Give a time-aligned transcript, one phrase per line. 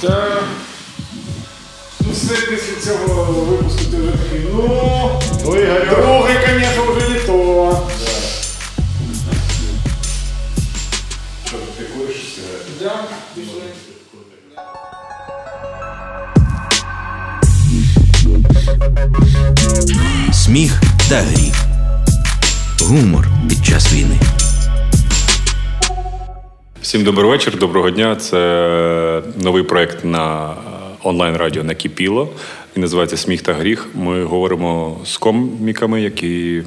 [0.00, 0.42] Та,
[2.00, 4.62] ну, все після цього випуску ти вже такий, ну,
[5.44, 5.50] Ну,
[5.90, 7.88] другий, звісно, вже не то.
[11.46, 12.70] що ти куриш сигарети?
[12.82, 13.04] Да,
[13.34, 13.62] пішли.
[20.32, 21.54] Сміх та гріх.
[22.80, 24.18] Гумор під час війни.
[26.82, 28.16] Всім добрий вечір, доброго дня.
[28.16, 30.54] Це новий проект на
[31.02, 32.28] онлайн радіо Накіпіло.
[32.76, 33.88] Він називається Сміх та гріх.
[33.94, 36.62] Ми говоримо з коміками, які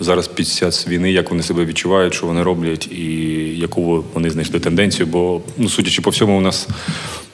[0.00, 3.04] зараз під час війни, як вони себе відчувають, що вони роблять, і
[3.58, 5.06] яку вони знайшли тенденцію.
[5.06, 6.68] Бо, ну, судячи по всьому, у нас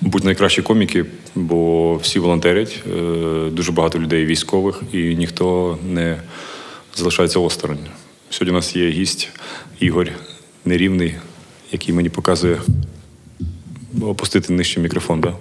[0.00, 6.16] будь найкращі коміки, бо всі волонтерять, е, дуже багато людей військових, і ніхто не
[6.94, 7.86] залишається осторонь.
[8.30, 9.28] Сьогодні у нас є гість
[9.80, 10.08] Ігор
[10.64, 11.14] Нерівний,
[11.72, 12.60] який мені показує
[14.02, 15.20] опустити нижче мікрофон.
[15.20, 15.34] Да?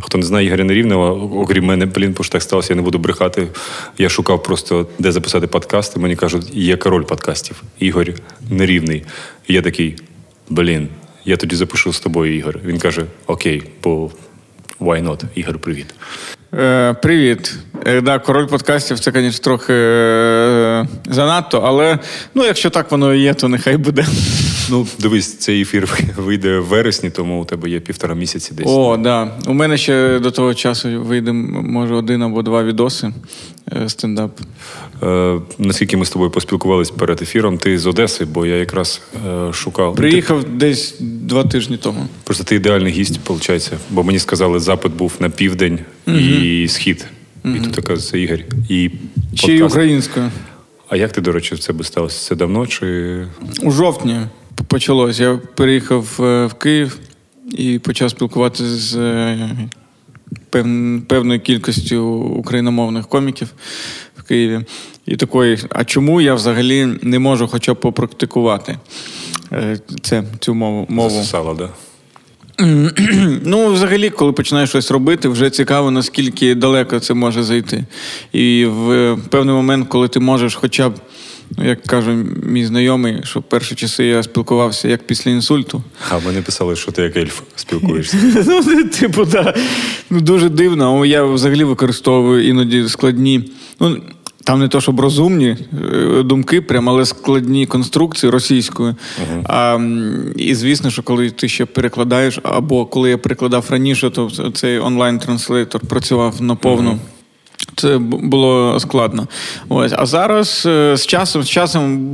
[0.00, 3.48] Хто не знає Ігоря Нерівного, окрім мене, блін, бо так сталося, я не буду брехати.
[3.98, 6.00] Я шукав просто, де записати подкасти.
[6.00, 7.62] Мені кажуть, є король подкастів.
[7.78, 8.12] Ігор
[8.50, 9.04] Нерівний.
[9.48, 9.96] І я такий,
[10.48, 10.88] блін,
[11.24, 12.60] я тоді запишу з тобою, Ігор.
[12.64, 14.10] Він каже: Окей, бо
[14.80, 15.24] why not?
[15.34, 15.86] Ігор, привіт.
[16.58, 17.54] Е, привіт.
[17.86, 21.98] Е, да, король подкастів це, звісно, трохи е, занадто, але
[22.34, 24.06] ну, якщо так воно і є, то нехай буде.
[24.70, 28.66] Ну, дивись, цей ефір вийде в вересні, тому у тебе є півтора місяці десь.
[28.68, 29.30] О, да.
[29.46, 33.12] У мене ще до того часу вийде, може, один або два відоси
[33.86, 34.40] стендап.
[35.02, 39.52] Е, наскільки ми з тобою поспілкувалися перед ефіром, ти з Одеси, бо я якраз е,
[39.52, 39.94] шукав.
[39.94, 42.06] Приїхав десь два тижні тому.
[42.24, 43.72] Просто ти ідеальний гість, виходить.
[43.90, 47.06] Бо мені сказали, запит був на південь і схід.
[47.44, 48.38] І тут оказується Ігор.
[48.68, 48.90] І
[49.48, 50.30] й українською.
[50.88, 52.28] А як ти, до речі, це би сталося?
[52.28, 53.26] Це давно чи
[53.62, 54.20] У жовтні
[54.68, 55.20] почалось.
[55.20, 56.98] Я переїхав е, в Київ
[57.52, 59.50] і почав спілкуватися з е,
[61.08, 63.48] певною кількістю україномовних коміків
[64.16, 64.60] в Києві.
[65.06, 68.78] І такої, а чому я взагалі не можу хоча б попрактикувати
[69.52, 70.86] е, це, цю мову?
[70.88, 71.10] мову?
[71.10, 71.68] засосало, да?
[73.44, 77.84] Ну, взагалі, коли починаєш щось робити, вже цікаво, наскільки далеко це може зайти.
[78.32, 80.94] І в певний момент, коли ти можеш хоча б,
[81.58, 85.82] ну, як каже мій знайомий, що перші часи я спілкувався як після інсульту.
[86.10, 88.16] А мені писали, що ти як ельф спілкуєшся.
[88.46, 89.54] Ну, типу, да.
[90.10, 90.98] Ну, дуже дивно.
[90.98, 93.50] О, Я взагалі використовую іноді складні.
[93.80, 93.96] Ну,
[94.44, 95.56] там не то, щоб розумні
[95.92, 98.96] е, думки, прям, але складні конструкції російською.
[99.44, 99.78] А,
[100.36, 105.80] і звісно, що коли ти ще перекладаєш, або коли я перекладав раніше, то цей онлайн-translator
[105.88, 106.98] працював на повну.
[107.76, 109.26] Це було складно.
[109.68, 109.92] Ось.
[109.96, 112.08] А зараз е, з часом, з часом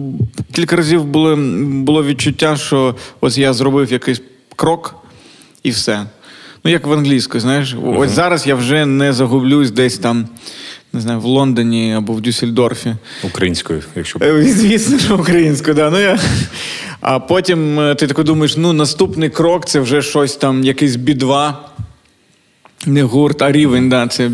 [0.53, 4.23] кілька разів було, було відчуття, що ось я зробив якийсь
[4.57, 4.95] крок
[5.63, 6.07] і все.
[6.65, 10.29] Ну, як в англійську, знаєш, ось зараз я вже не загублюсь десь там,
[10.93, 12.95] не знаю, в Лондоні або в Дюссельдорфі.
[13.25, 15.91] Українською, якщо Е, Звісно, що українською, да.
[15.91, 16.19] Ну, я...
[17.01, 21.53] А потім е, ти тако думаєш, ну наступний крок це вже щось там, якийсь B2.
[22.89, 24.31] Не гурт, а рівень, да, це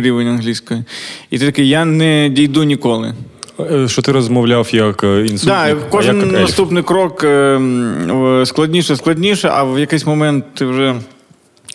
[0.00, 0.84] рівень англійської.
[1.30, 3.14] І ти такий, я не дійду ніколи.
[3.60, 6.40] Е, що ти розмовляв як е, інсультник, Да, кожен як ельф.
[6.40, 7.60] наступний крок е,
[8.44, 10.94] складніше, складніше, а в якийсь момент ти вже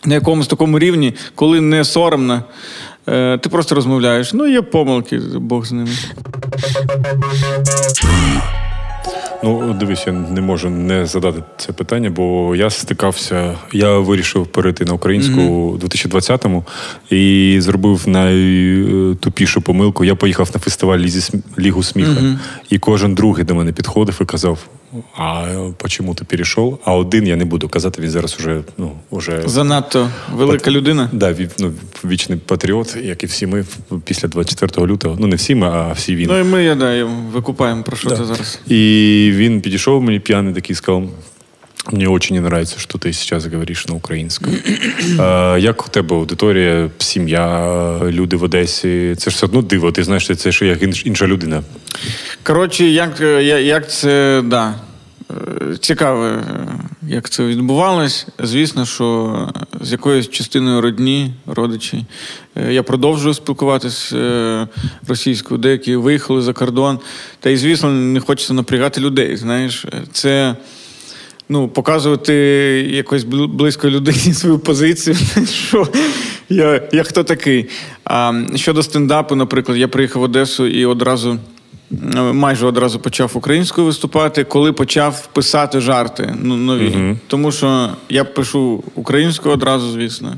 [0.06, 2.44] на якомусь такому рівні, коли не соромно,
[3.42, 4.34] ти просто розмовляєш.
[4.34, 5.90] Ну, є помилки, Бог з ними.
[9.44, 13.58] Ну, дивись, я не можу не задати це питання, бо я стикався.
[13.74, 16.64] Я вирішив перейти на українську у 2020-му
[17.10, 20.06] і зробив найтупішу помилку.
[20.06, 21.00] Я поїхав на фестиваль
[21.60, 24.60] Лігу сміха, і кожен другий до мене підходив і казав:
[25.18, 25.48] А
[25.88, 26.80] чому ти перейшов?
[26.86, 28.02] А один я не буду казати.
[28.02, 31.10] Він зараз уже ну уже Занадто велика людина.
[31.12, 31.74] да, він, ну,
[32.06, 33.66] вічний патріот, як і всі ми
[34.06, 35.18] після 24 лютого.
[35.20, 36.28] Ну не всі ми, а всі він.
[36.30, 37.04] Ну і ми, я, да,
[37.34, 38.60] викупаємо, про що це зараз.
[38.68, 41.10] І він підійшов мені п'яний такий сказав.
[41.92, 44.56] Мені очень не нравится, що ти зараз говориш на українському.
[45.20, 49.16] Е, як у тебе аудиторія, сім'я, люди в Одесі?
[49.18, 49.92] Це ж все одно диво.
[49.92, 51.64] Ти знаєш, це ж як інша людина.
[52.44, 53.22] Коротше, як,
[53.64, 54.76] як це, да.
[55.32, 56.44] е, Цікаво, е,
[57.08, 58.28] як це відбувалось.
[58.40, 59.36] Звісно, що
[59.82, 62.06] з якоюсь частиною родні, родичі,
[62.56, 64.68] е, я продовжую спілкуватися
[65.08, 67.00] російською, деякі виїхали за кордон.
[67.40, 69.38] Та й, звісно, не хочеться напрягати людей.
[69.38, 70.56] Знаєш, це.
[71.54, 72.34] Ну, показувати
[72.92, 75.16] якось бл- близько людині свою позицію,
[75.54, 75.88] що
[76.50, 77.70] я, я хто такий.
[78.04, 81.38] А щодо стендапу, наприклад, я приїхав в Одесу і одразу
[82.16, 87.16] е, майже одразу почав українською виступати, коли почав писати жарти ну, нові.
[87.28, 90.38] Тому що я пишу українською одразу, звісно.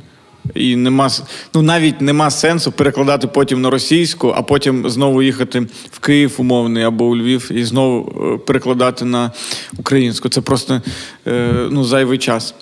[0.55, 1.09] І нема
[1.53, 5.59] ну навіть нема сенсу перекладати потім на російську, а потім знову їхати
[5.91, 9.31] в Київ умовний або у Львів і знову е, перекладати на
[9.77, 10.29] українську.
[10.29, 10.81] Це просто
[11.27, 12.55] е, ну, зайвий час.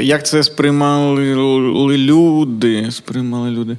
[0.00, 2.90] Як це сприймали люди?
[2.90, 3.76] Сприймали люди.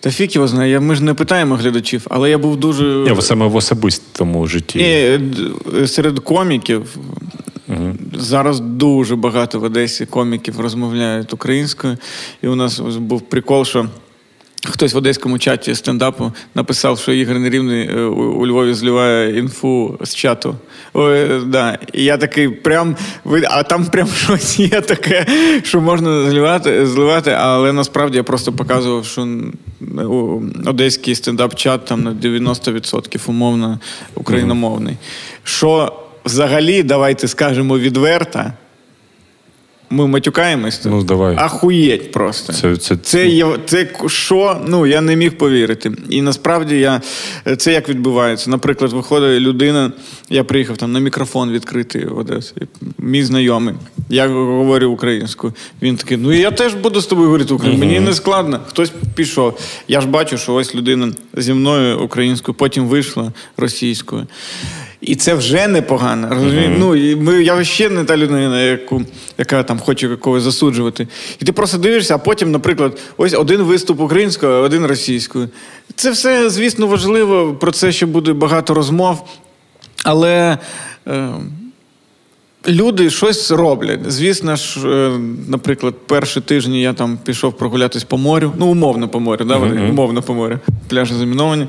[0.00, 2.84] Та фік його знає, ми ж не питаємо глядачів, але я був дуже.
[2.84, 4.78] Ні, саме в особистому житті.
[4.78, 6.96] Ні, серед коміків
[8.12, 11.96] зараз дуже багато в Одесі коміків розмовляють українською.
[12.42, 13.86] І у нас був прикол, що.
[14.66, 20.14] Хтось в одеському чаті стендапу написав, що Ігор Нерівний е, у Львові зливає інфу з
[20.14, 20.56] чату.
[20.92, 21.78] Ой, да.
[21.92, 22.96] І я такий прям
[23.50, 25.26] а там прям щось є таке,
[25.62, 29.28] що можна зливати, зливати, але насправді я просто показував, що
[30.66, 33.78] одеський стендап-чат там на 90% умовно
[34.14, 34.96] україномовний.
[35.42, 35.92] Що
[36.24, 38.44] взагалі, давайте скажемо відверто.
[39.90, 40.92] Ми матюкаємось тут.
[40.92, 41.36] Ну, давай.
[41.38, 42.52] Ахуєть просто.
[42.52, 44.60] Це- це- це, є, це що?
[44.66, 45.92] Ну, я не міг повірити.
[46.10, 47.00] І насправді я,
[47.56, 48.50] це як відбувається.
[48.50, 49.92] Наприклад, виходить людина,
[50.30, 52.52] я приїхав там на мікрофон відкритий в Одесі.
[52.98, 53.74] Мій знайомий.
[54.08, 55.52] Я говорю українською.
[55.82, 57.90] Він такий, ну я теж буду з тобою говорити українською.
[57.92, 58.60] Мені не складно.
[58.68, 59.60] Хтось пішов.
[59.88, 64.26] Я ж бачу, що ось людина зі мною українською, потім вийшла російською.
[65.04, 66.28] І це вже непогано.
[66.30, 66.72] Розумієш?
[66.78, 69.02] Ну, і ми, я ще не та людина, яку,
[69.38, 71.08] яка там хоче когось засуджувати.
[71.42, 75.48] І ти просто дивишся, а потім, наприклад, ось один виступ українською, один російською.
[75.96, 77.54] Це все, звісно, важливо.
[77.54, 79.24] Про це ще буде багато розмов.
[80.04, 80.58] Але.
[81.06, 81.28] Е,
[82.68, 84.00] Люди щось роблять.
[84.06, 85.18] Звісно ж, е,
[85.48, 88.52] наприклад, перші тижні я там пішов прогулятись по морю.
[88.58, 89.56] Ну, умовно по морю, да?
[89.56, 89.90] вони?
[89.90, 90.58] умовно по морю.
[90.88, 91.66] Пляжі заміновані.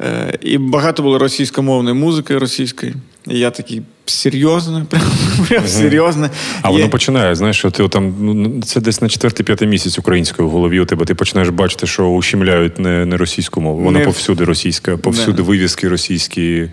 [0.00, 2.94] Е, І багато було російськомовної музики російської.
[3.26, 5.02] І я такий серйозно, прям,
[5.48, 6.30] прям серйозно.
[6.62, 10.50] А воно починає, знаєш, що ти там ну це десь на четвертий-п'ятий місяць української в
[10.50, 11.04] голові у тебе.
[11.04, 13.82] Ти починаєш бачити, що ущемляють не, не російську мову.
[13.82, 15.42] Вона Не- повсюди російська, повсюди Да.
[15.42, 16.68] вивіски російські.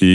[0.00, 0.10] І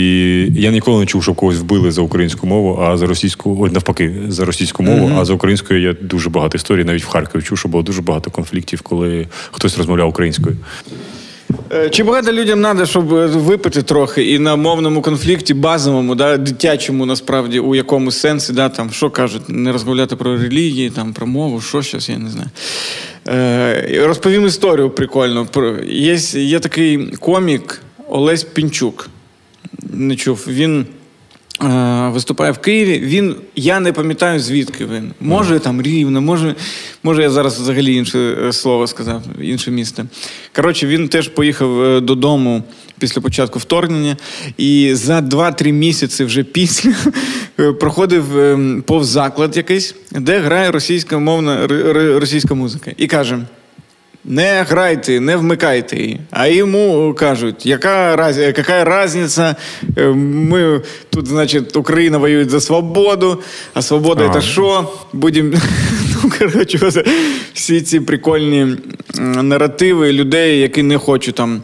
[0.56, 4.16] я ніколи не чув, що когось вбили за українську мову, а за російську, ой, навпаки,
[4.28, 7.70] за російську мову, а за українською я дуже багато історій, навіть в Харкові чув, що
[7.70, 10.56] було дуже багато конфліктів, коли хтось розмовляв українською.
[11.72, 16.38] Е, Чи багато людям треба, щоб е, випити трохи і на мовному конфлікті, базовому, да,
[16.38, 21.28] дитячому, насправді, у якому сенсі, да, там, що кажуть, не розмовляти про релігії, там, про
[21.28, 22.50] мову, що щось, я не знаю.
[23.28, 25.48] Е, розповім історію прикольну.
[25.88, 29.10] Є, є такий комік Олесь Пінчук.
[29.94, 30.46] Не чув.
[30.48, 30.86] Він
[32.14, 33.00] виступає в Києві.
[33.00, 35.12] Він, я не пам'ятаю, звідки він.
[35.20, 36.56] Може там рівно, може,
[37.04, 40.06] може я зараз взагалі інше е, слово сказав, інше місто.
[40.56, 42.64] Коротше, він теж поїхав е, додому
[43.00, 44.18] після початку вторгнення,
[44.58, 46.94] і за 2-3 місяці вже після
[47.60, 51.68] е, проходив е, повз заклад якийсь, де грає російська мовна
[52.20, 52.92] російська музика.
[52.98, 53.40] І каже.
[54.26, 56.20] Не грайте, не вмикайте її.
[56.32, 59.56] А йому кажуть, яка, раз, яка разниця?
[59.98, 63.42] Е, Ми тут, значить, Україна воює за свободу,
[63.74, 64.88] а свобода це що?
[65.14, 65.54] Будемо.
[66.24, 67.04] Ну, коротше,
[67.54, 68.68] всі ці прикольні
[69.20, 71.62] наративи людей, які не хочуть там.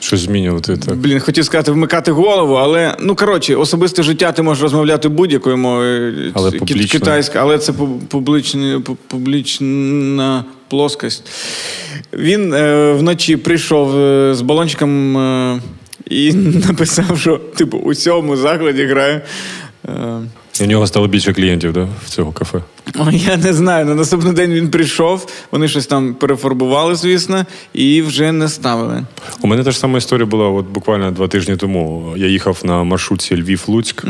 [0.00, 0.96] Щось змінювати так.
[0.96, 6.30] Блін, хотів сказати, вмикати голову, але ну коротше, особисте життя ти можеш розмовляти будь-якою мовою
[6.34, 7.98] Але кі- але це пу-
[9.08, 11.30] публічна плоскость.
[12.12, 15.60] Він е, вночі прийшов е, з балончиком е,
[16.10, 16.32] і
[16.68, 19.22] написав, що типу у цьому закладі грає.
[19.88, 20.20] Е,
[20.60, 22.62] І у нього стало більше клієнтів да, в цього кафе.
[22.98, 23.86] Ой, я не знаю.
[23.86, 29.04] На наступний день він прийшов, вони щось там перефарбували, звісно, і вже не ставили.
[29.40, 32.14] У мене та ж сама історія була от буквально два тижні тому.
[32.16, 34.04] Я їхав на маршрутці Львів-Луцьк,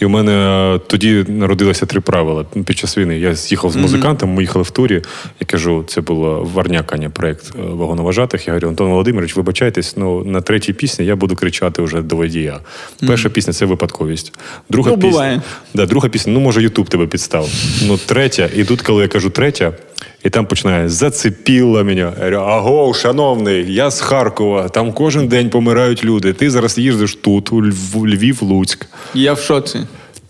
[0.00, 3.18] і у мене е, тоді народилося три правила під час війни.
[3.18, 5.02] Я з'їхав з музикантом, ми їхали в турі.
[5.40, 8.46] Я кажу, це було варнякання, проєкт е, вагоноважатих.
[8.46, 12.60] Я говорю, Антон Володимирович, вибачайтесь, ну на третій пісні я буду кричати вже до водія.
[13.06, 14.32] Перша пісня це випадковість.
[14.70, 15.42] Друга Ну, пісня, буває.
[15.74, 17.48] Да, друга пісня, ну може Ютуб тебе підстав.
[17.86, 18.21] Ну, третя,
[18.56, 19.72] і тут, коли я кажу третя,
[20.24, 22.00] і там починає зацепіла мене.
[22.00, 26.32] Я говорю, аго, шановний, я з Харкова, там кожен день помирають люди.
[26.32, 28.86] Ти зараз їздиш тут, у Льв- Львів, Луцьк.
[29.14, 29.78] Я в шоці.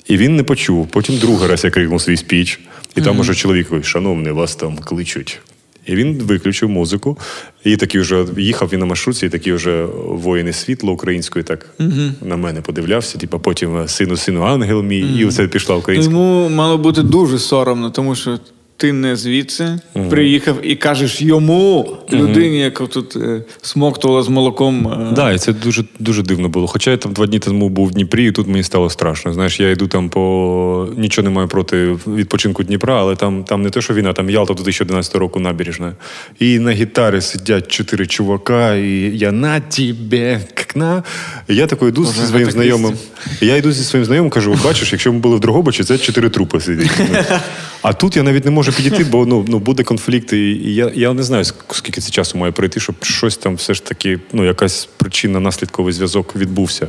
[0.09, 0.87] І він не почув.
[0.87, 2.61] Потім другий раз я крикнув свій спіч,
[2.97, 5.39] і там уже чоловік шановний, вас там кличуть.
[5.87, 7.19] І він виключив музику,
[7.65, 11.75] і такий вже їхав він на маршрутці, і такі вже воїни світла української так
[12.23, 13.19] на мене подивлявся.
[13.19, 16.13] Типу, потім сину, сину, ангел мій, і все пішла українська.
[16.13, 18.39] Йому мало бути дуже соромно, тому що
[18.83, 19.79] ти не звідси
[20.11, 24.89] приїхав і кажеш йому, людині, яка тут е, смоктувала з молоком.
[24.89, 26.67] е, да, і це дуже дуже дивно було.
[26.67, 29.33] Хоча я там два дні тому був в Дніпрі, і тут мені стало страшно.
[29.33, 33.71] Знаєш, я йду там по нічого не маю проти відпочинку Дніпра, але там, там не
[33.71, 35.93] те, що війна, там Ялта 2011 року набережна.
[36.39, 41.03] І на гітарі сидять чотири чувака, і я на тебе, як на.
[41.49, 42.93] Я такий йду зі своїм знайомим.
[43.41, 46.61] Я йду зі своїм знайомим, кажу: бачиш, якщо ми були в Дрогобичі, це чотири трупи
[46.61, 46.91] сидять.
[47.83, 51.13] А тут я навіть не можу підійти, бо ну, ну буде конфлікт, і я, я
[51.13, 54.89] не знаю, скільки це часу має пройти, щоб щось там все ж таки, ну, якась
[54.97, 56.89] причинно наслідковий зв'язок відбувся.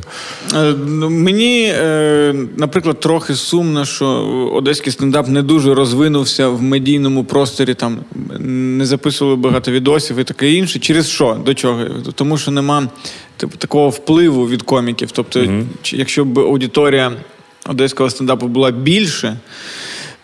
[0.54, 4.06] Е, ну, Мені, е, наприклад, трохи сумно, що
[4.54, 7.74] одеський стендап не дуже розвинувся в медійному просторі.
[7.74, 7.98] Там
[8.38, 10.78] не записували багато відосів і таке інше.
[10.78, 11.40] Через що?
[11.46, 11.84] До чого?
[12.14, 12.88] Тому що нема
[13.36, 15.10] типу, такого впливу від коміків.
[15.10, 15.46] Тобто,
[15.82, 17.12] чи- якщо б аудиторія
[17.66, 19.38] одеського стендапу була більше.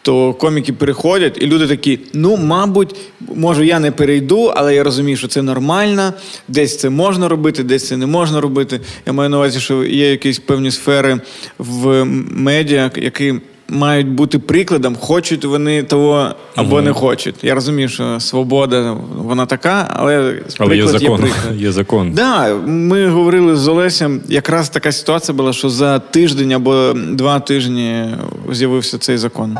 [0.02, 2.96] То коміки переходять, і люди такі: ну, мабуть,
[3.34, 6.12] може, я не перейду, але я розумію, що це нормально,
[6.48, 8.80] десь це можна робити, десь це не можна робити.
[9.06, 11.20] Я маю на увазі, що є якісь певні сфери
[11.58, 13.34] в медіа, які
[13.70, 17.34] мають бути прикладом, хочуть вони того або не хочуть.
[17.42, 21.20] Я розумію, що свобода вона така, але, Але є закон.
[21.20, 21.56] приклад.
[21.56, 22.12] Є закон.
[22.12, 24.20] Да, ми говорили з Олесем.
[24.28, 28.06] Якраз така ситуація була, що за тиждень або два тижні
[28.52, 29.56] з'явився цей закон.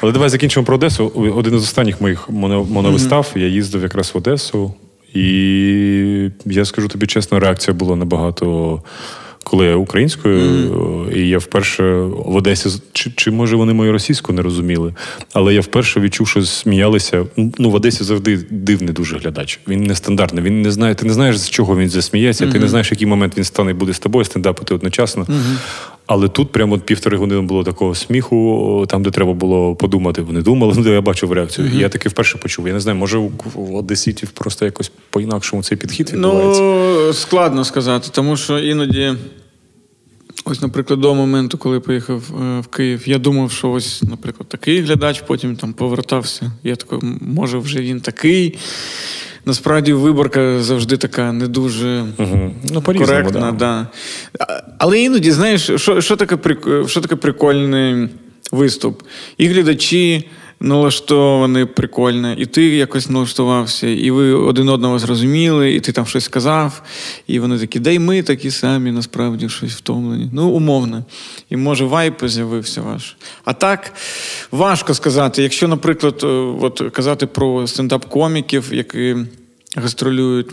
[0.00, 1.06] Але давай закінчимо про Одесу.
[1.36, 3.32] Один із останніх моїх моно- моновистав.
[3.36, 4.74] Я їздив якраз в Одесу,
[5.14, 8.82] і я скажу тобі чесно, реакція була набагато.
[9.44, 14.42] Коли я українською, і я вперше в Одесі, чи, чи може вони мою російську не
[14.42, 14.94] розуміли,
[15.32, 17.24] але я вперше відчув, що сміялися.
[17.36, 19.60] Ну, в Одесі завжди дивний дуже глядач.
[19.68, 20.44] Він нестандартний.
[20.44, 23.36] Він не знає, ти не знаєш, з чого він засміється, ти не знаєш, який момент
[23.36, 25.26] він стане і буде з тобою стендапити одночасно.
[26.08, 30.22] Але тут прямо от півтори години було такого сміху, там, де треба було подумати.
[30.22, 31.70] Вони думали, ну, я бачив реакцію.
[31.74, 32.68] І я таки вперше почув.
[32.68, 33.30] Я не знаю, може у,
[33.78, 36.62] Одеситів просто якось по-інакшому цей підхід відбувається.
[36.62, 39.12] Ну, складно сказати, тому що іноді,
[40.50, 44.80] ось, наприклад, до моменту, коли поїхав е, в Київ, я думав, що ось, наприклад, такий
[44.80, 46.52] глядач, потім там повертався.
[46.62, 48.58] Я такий, може, вже він такий.
[49.44, 52.54] Насправді виборка завжди така не дуже Угу.
[52.72, 53.52] Ну, коректна.
[53.52, 53.52] да.
[53.52, 53.86] Да.
[54.78, 58.08] Але іноді, знаєш, що, що, таке, що таке прикольний
[58.52, 59.02] виступ?
[59.38, 60.28] І глядачі
[60.60, 66.24] налаштовані прикольно, і ти якось налаштувався, і ви один одного зрозуміли, і ти там щось
[66.24, 66.82] сказав,
[67.26, 70.30] і вони такі, да й ми такі самі, насправді щось втомлені.
[70.32, 71.04] Ну, умовно.
[71.50, 73.16] І може вайп з'явився ваш.
[73.44, 73.92] А так
[74.50, 75.42] важко сказати.
[75.42, 76.26] Якщо, наприклад, е,
[76.60, 79.16] от казати про стендап-коміків, які
[79.76, 80.50] гастролюють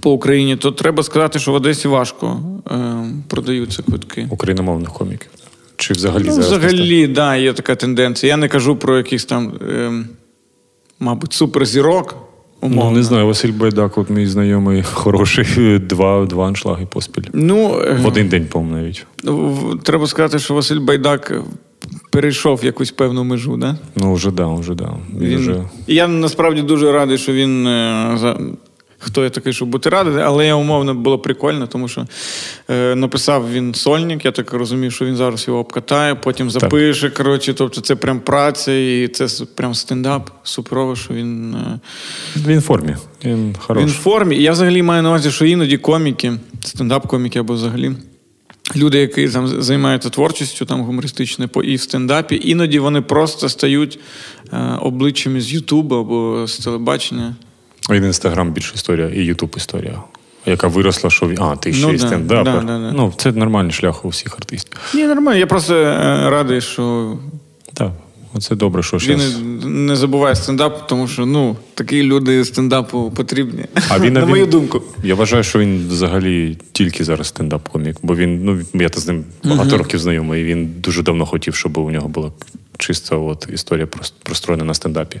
[0.00, 2.94] по Україні, то треба сказати, що в Одесі важко е,
[3.28, 4.28] продаються квитки.
[4.30, 5.28] Україномовних коміків.
[5.76, 8.32] Чи взагалі Ну, зараз взагалі, да, є така тенденція.
[8.32, 9.92] Я не кажу про якихось там, е,
[11.00, 12.14] мабуть, суперзірок.
[12.60, 12.90] Умовно.
[12.90, 17.22] Ну, не знаю, Василь Байдак, от мій знайомий, хороший, два, два аншлаги поспіль.
[17.32, 19.06] Ну, е, В один день, по-моєму, навіть.
[19.82, 21.32] треба сказати, що Василь Байдак
[22.10, 23.76] перейшов якусь певну межу, да?
[23.96, 24.94] Ну, вже да, вже да.
[25.18, 25.38] Він, Він...
[25.38, 25.62] вже...
[25.86, 27.66] Я насправді дуже радий, що він.
[28.98, 32.06] Хто я такий, щоб бути радий, але я умовно було прикольно, тому що
[32.70, 37.10] е, написав він сольник, я так розумію, що він зараз його обкатає, потім запише.
[37.10, 40.30] Коротше, тобто це прям праця, і це прям стендап.
[40.42, 41.54] Суперово, що він.
[41.54, 41.80] Е,
[42.46, 42.96] Він в формі.
[43.24, 43.86] Він хороший.
[43.86, 44.36] він в формі.
[44.36, 46.32] І я взагалі маю на увазі, що іноді коміки,
[46.64, 47.92] стендап-коміки або взагалі.
[48.76, 53.98] Люди, які там займаються творчістю, там гумористичною по і в стендапі, іноді вони просто стають
[54.52, 57.34] е, обличчями з Ютубу або з телебачення.
[57.90, 60.02] Він інстаграм більш історія, і Ютуб історія.
[60.46, 61.32] Яка виросла, що.
[61.38, 62.44] А, ти ще Ну, й да, стендапер.
[62.44, 62.92] да, да, да.
[62.92, 64.80] Ну, це нормальний шлях у всіх артистів.
[64.94, 65.38] Ні, нормально.
[65.38, 67.16] Я просто е, радий, що
[67.74, 67.90] Так,
[68.36, 69.38] оце добре, що він зараз.
[69.38, 73.64] не, не забуває стендап, тому що ну, такі люди стендапу потрібні.
[73.88, 74.82] А він, на він- мою думку.
[75.04, 79.78] Я вважаю, що він взагалі тільки зараз стендап-комік, бо він, ну я з ним багато
[79.78, 82.32] років знайомий, і він дуже давно хотів, щоб у нього була
[82.78, 83.86] чиста от, історія
[84.22, 85.20] простроєна на стендапі.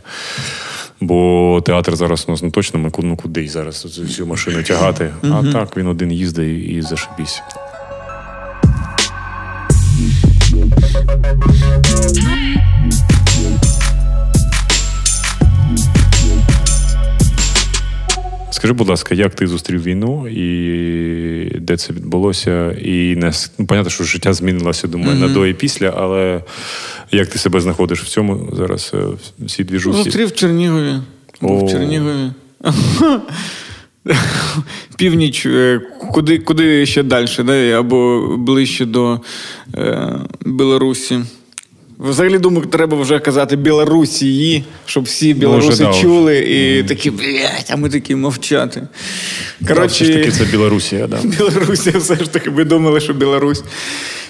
[1.00, 5.10] Бо театр зараз у нас ну, точно ми ку- ну, куди зараз всю машину тягати.
[5.22, 7.42] А так він один їздить і зашибісь.
[18.50, 22.72] Скажи, будь ласка, як ти зустрів війну і де це відбулося?
[22.72, 26.42] І не ну, понятно, що життя змінилося, думаю, на до і після, але
[27.12, 28.98] як ти себе знаходиш в цьому зараз е,
[29.38, 30.02] в цій двіжусі?
[30.02, 30.94] Зустрів в Чернігові.
[31.40, 32.30] Був в Чернігові.
[34.96, 35.80] північ, е,
[36.12, 37.52] куди куди ще далі, да?
[37.52, 39.20] або ближче до
[39.74, 40.12] е,
[40.44, 41.20] Білорусі.
[41.98, 47.70] Взагалі, думаю, треба вже казати Білорусії, щоб всі білоруси вже, да, чули і такі, блядь,
[47.70, 48.88] а ми такі мовчати.
[49.68, 51.18] Коротше, все ж таки це Білорусія, да.
[51.24, 53.64] Білорусія, все ж таки, ви думали, що Білорусь.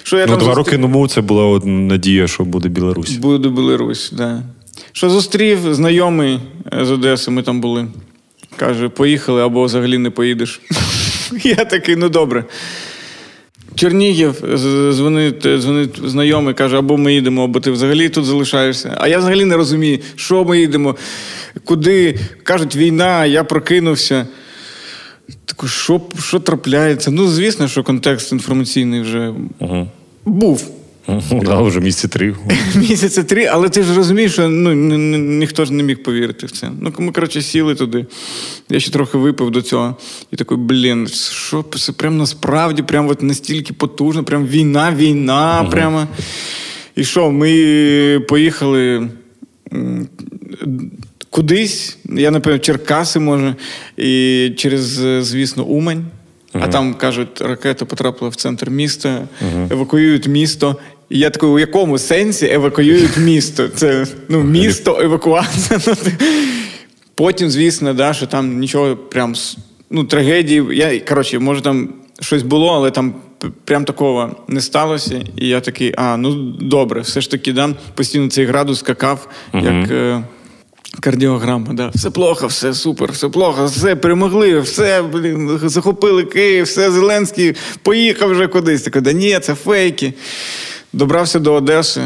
[0.03, 0.73] Що я ну, там два зустрів?
[0.73, 3.11] роки тому це була от надія, що буде Білорусь.
[3.11, 4.17] Буде Білорусь, так.
[4.17, 4.43] Да.
[4.91, 6.39] Що зустрів знайомий
[6.73, 7.87] е, з Одеси, ми там були.
[8.57, 10.61] Каже, поїхали або взагалі не поїдеш.
[11.43, 12.43] Я такий, ну добре.
[13.75, 14.33] Чернігів
[14.93, 18.97] дзвонить, дзвонить знайомий, каже, або ми їдемо, або ти взагалі тут залишаєшся.
[18.97, 20.95] А я взагалі не розумію, що ми їдемо,
[21.63, 22.19] куди.
[22.43, 24.27] Кажуть, війна, я прокинувся.
[25.45, 27.11] Таку, що, що трапляється?
[27.11, 29.87] Ну, звісно, що контекст інформаційний вже Угу.
[30.25, 30.76] був.
[31.07, 32.35] Ну, да, вже місяці три.
[32.75, 36.45] Місяця три, але ти ж розумієш, що ну, ні, ні, ніхто ж не міг повірити
[36.45, 36.71] в це.
[36.81, 38.05] Ну, ми, коротше, сіли туди.
[38.69, 39.95] Я ще трохи випив до цього.
[40.31, 46.07] І такий, блін, що це прям насправді, прям от настільки потужно, прям війна, війна, прямо.
[46.95, 49.09] І що, ми поїхали
[51.29, 53.55] кудись, я напевно, Черкаси, може,
[53.97, 54.81] і через,
[55.27, 56.05] звісно, Умань.
[56.53, 59.27] А там кажуть, ракета потрапила в центр міста,
[59.71, 60.75] евакуюють місто.
[61.09, 63.67] І я такий, у якому сенсі евакуюють місто?
[63.67, 65.79] Це ну, місто, евакуація.
[65.87, 65.93] Ну,
[67.15, 69.35] Потім, звісно, да, що там нічого прям
[69.89, 70.65] ну, трагедії.
[70.71, 73.15] Я, коротше, може, там щось було, але там
[73.65, 75.21] прям такого не сталося.
[75.37, 79.91] І я такий, а, ну добре, все ж таки, да, постійно цей градус скакав, як.
[79.91, 80.23] Е-
[80.99, 81.91] Кардіограма, да.
[81.95, 88.29] Все плохо, все супер, все плохо, все перемогли, все блін, захопили Київ, все Зеленський поїхав
[88.31, 88.81] вже кудись.
[88.81, 90.13] Такий, да ні, це фейки.
[90.93, 92.01] Добрався до Одеси.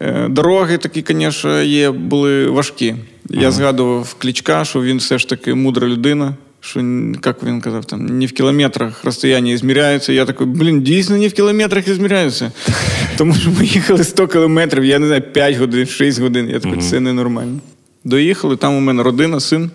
[0.00, 2.94] Е, Дороги такі, звісно, є, були важкі.
[3.30, 6.34] Я згадував Клічка, що він все ж таки мудра людина.
[6.60, 6.80] Що,
[7.26, 10.12] як він казав, там, не в кілометрах розстояння зміряються.
[10.12, 12.52] Я такий, блін, дійсно не в кілометрах і зміряються.
[13.16, 16.50] Тому що ми їхали 100 кілометрів, я не знаю, 5 годин, 6 годин.
[16.50, 17.58] Я такий, це ненормально.
[18.04, 19.70] Доїхали, там у мене родина, син.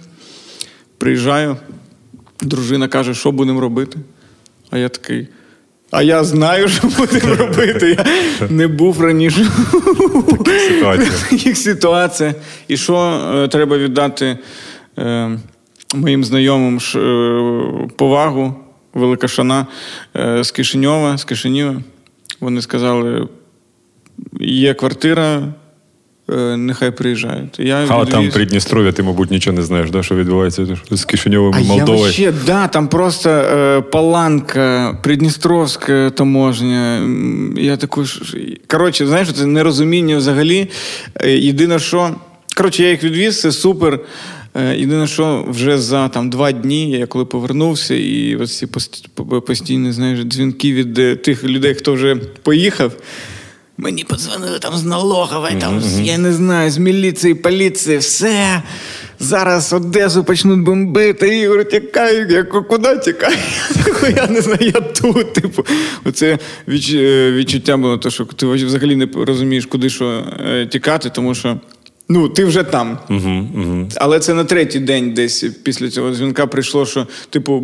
[0.98, 1.58] Приїжджаю,
[2.42, 4.00] дружина каже, що будемо робити.
[4.70, 5.28] А я такий.
[5.92, 7.98] А я знаю, що будемо робити.
[8.42, 9.44] Я не був раніше
[10.84, 12.36] в таких ситуаціях.
[12.68, 12.96] І що
[13.36, 14.38] е, треба віддати
[14.98, 15.38] е,
[15.96, 18.56] моїм знайомим ш, е, повагу,
[18.94, 19.68] велика шана
[20.42, 21.82] з Кишиньова, з Кишинєва.
[22.40, 23.28] Вони сказали:
[24.40, 25.54] є квартира,
[26.58, 27.60] нехай приїжджають.
[27.60, 28.30] Я А там.
[28.30, 31.98] Придністров'я, ти, мабуть, нічого не знаєш, да, що відбувається з Кишиньовим А і я Молдовою.
[32.00, 37.08] вообще, да, там просто э, Паланка, Придністровська таможня.
[37.58, 38.36] Я ш-
[38.68, 40.68] коротше, знаєш, це нерозуміння взагалі.
[41.22, 42.16] Е, Єдине, що.
[42.58, 44.00] Коротше, я їх відвіз, це супер.
[44.56, 49.42] Е, Єдине, що вже за там, два дні, я коли повернувся, і ось ці пост-
[49.42, 52.92] постійні знаєш, дзвінки від е, тих людей, хто вже поїхав.
[53.84, 58.62] Мені подзвонили там з налогової, там, з- я не знаю, з міліції, поліції, все.
[59.20, 61.40] Зараз Одесу почнуть бомбити.
[61.40, 63.36] Ігор, тікай, я куди тікай?
[64.16, 65.34] Я не знаю, я тут.
[65.34, 65.66] Типу,
[66.06, 66.40] оце
[66.94, 71.60] е, відчуття було, то, що ти взагалі не розумієш, куди що е, тікати, тому що
[72.10, 73.00] ну, ти вже там.
[73.10, 73.88] Угу, угу.
[73.96, 77.64] Але це на третій день десь після цього дзвінка прийшло, що, типу,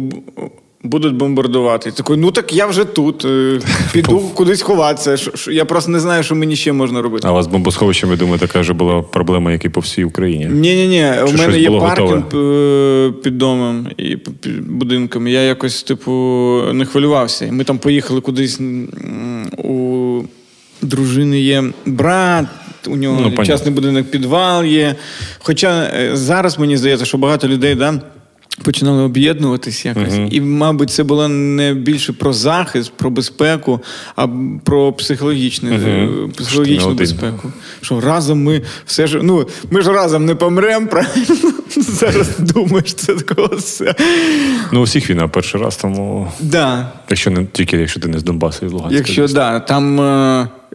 [0.83, 1.91] будуть бомбардувати.
[1.91, 3.25] Такий, ну так я вже тут.
[3.25, 3.59] е,
[3.93, 5.31] Піду кудись ховатися.
[5.51, 7.27] Я просто не знаю, що мені ще можна робити.
[7.27, 7.47] А у вас
[8.11, 10.45] я думаю, така ж була проблема, як і по всій Україні.
[10.45, 11.05] Ні, ні, ні.
[11.33, 15.27] У мене є паркінг е, під домом і під будинком.
[15.27, 16.11] Я якось, типу,
[16.73, 17.49] не хвилювався.
[17.51, 18.59] Ми там поїхали кудись
[19.57, 20.21] у
[20.81, 22.45] дружини є брат.
[22.87, 24.95] У нього Ну, частний будинок підвал є.
[25.39, 28.01] Хоча е, зараз мені здається, що багато людей да,
[28.63, 30.13] починали об'єднуватись якось.
[30.31, 33.79] І, мабуть, це було не більше про захист, про безпеку,
[34.15, 34.27] а
[34.63, 35.75] про е, психологічну не
[36.85, 36.95] один.
[36.95, 37.51] безпеку.
[37.81, 39.19] Що разом ми все ж.
[39.23, 41.51] Ну, ми ж разом не помремо, правильно?
[41.77, 43.95] Зараз думаєш, це такого все.
[44.71, 46.91] Ну, у всіх війна перший раз, тому Да.
[47.09, 48.97] якщо не тільки якщо ти не з Донбасу і Луганська.
[48.97, 49.99] Якщо да, там.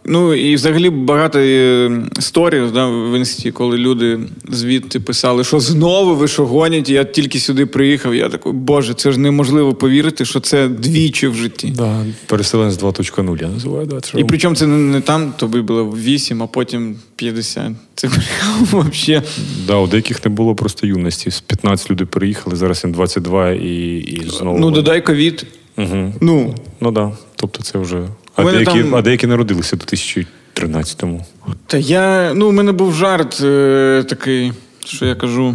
[0.05, 6.15] Ну і взагалі багато е, сторів да, в інсті, коли люди звідти писали, що знову
[6.15, 8.15] ви що гоніте, я тільки сюди приїхав.
[8.15, 11.73] Я такий, боже, це ж неможливо повірити, що це двічі в житті.
[11.77, 16.43] Да, переселенець 2.0, я називаю, да, І причому це не, не там, тобі було 8,
[16.43, 17.73] а потім 50.
[17.95, 18.09] Це
[18.63, 19.23] взагалі.
[19.67, 21.31] Да, у деяких не було просто юності.
[21.31, 24.59] З 15 людей приїхали, зараз їм 22 і, і знову.
[24.59, 25.47] Ну, додай ковід.
[25.79, 26.13] Угу.
[26.21, 26.91] Ну, Ну.
[26.91, 27.13] Да.
[27.37, 28.09] Тобто це вже.
[28.37, 31.27] А деякі, там- а деякі народилися до 2013-му.
[31.67, 32.35] Та я.
[32.35, 34.53] Ну, у мене був жарт е, такий,
[34.85, 35.55] що я кажу.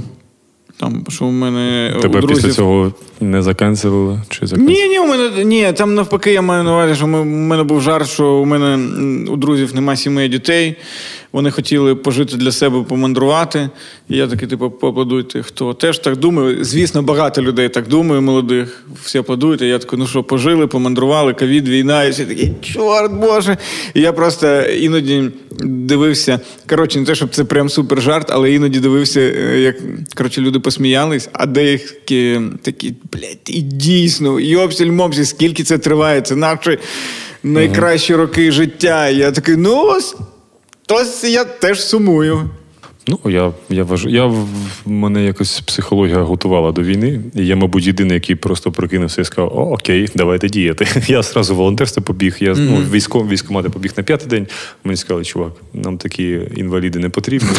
[0.79, 2.35] Там, що у мене у Тебе друзів...
[2.35, 4.21] після цього не закенселили?
[4.29, 4.81] Чи закенселили?
[4.81, 7.63] Ні, ні, у мене ні, там навпаки, я маю на увазі, що ми, у мене
[7.63, 8.79] був жарт, що у мене
[9.31, 10.75] у друзів нема сімей дітей.
[11.31, 13.69] Вони хотіли пожити для себе, помандрувати.
[14.09, 16.63] І я такий, типу, поаплодуйте, хто теж так думає.
[16.63, 18.85] Звісно, багато людей так думає, молодих.
[19.03, 19.61] Всі аплодують.
[19.61, 23.57] І я такий, ну що, пожили, помандрували, ковід, війна, і всі такі, чорт Боже.
[23.93, 25.29] І я просто іноді
[25.63, 26.39] дивився.
[26.69, 29.75] Коротше, не те, щоб це прям супер жарт, але іноді дивився, е, як
[30.15, 36.35] коротше, люди посміялись, а деякі такі, блядь, і дійсно, йопсіль мопсіль, скільки це триває, це
[36.35, 36.77] наші
[37.43, 39.07] найкращі роки життя.
[39.07, 40.15] І я такий, ну ось.
[40.85, 42.49] Тось я теж сумую.
[43.07, 44.47] Ну, я, я вважаю, я в-
[44.85, 47.21] мене якось психологія готувала до війни.
[47.35, 50.87] І я, мабуть, єдиний, який просто прокинувся і сказав: О, окей, давайте діяти.
[51.07, 52.37] Я зразу волонтерство побіг.
[52.39, 54.47] Я ну, військом, військомати побіг на п'ятий день.
[54.83, 57.49] Мені сказали, чувак, нам такі інваліди не потрібні.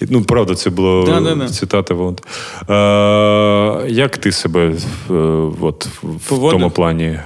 [0.00, 1.48] Ну, правда, це було Да-да-да.
[1.48, 2.28] цитата волонтера.
[2.68, 4.72] Е, як ти себе
[5.10, 5.12] е,
[5.60, 6.58] от, в Поводив?
[6.58, 7.04] тому плані?
[7.04, 7.20] Е,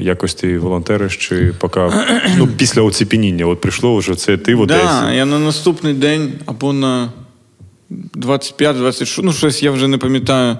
[0.00, 1.80] якось ти волонтериш, чи поки
[2.38, 4.84] ну, після оцепеніння от прийшло вже це ти в Одесі?
[5.02, 6.83] Да, я на наступний день або на
[8.14, 10.58] 25-26, ну щось я вже не пам'ятаю.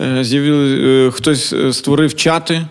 [0.00, 2.66] е, З'явили, е, хтось е, створив чати.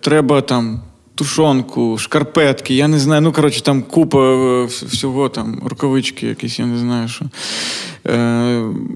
[0.00, 0.80] Треба там
[1.14, 3.20] тушонку, шкарпетки, я не знаю.
[3.22, 7.24] Ну, коротше, там купа всього, там, рукавички якісь, я не знаю що.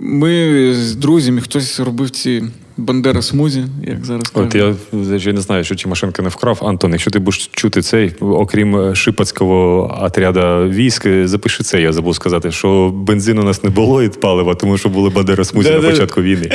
[0.03, 2.45] Ми з друзями, хтось робив ці
[2.81, 4.49] бандера смузі, як зараз кажуть.
[4.49, 6.59] От я вже не знаю, що Тимошенко не вкрав.
[6.63, 11.81] Антон, якщо ти будеш чути цей, окрім е, шипацького отряду військ, е, запиши це.
[11.83, 15.45] Я забув сказати, що бензину у нас не було і палива, тому що були бандери
[15.45, 16.51] смузі на початку війни.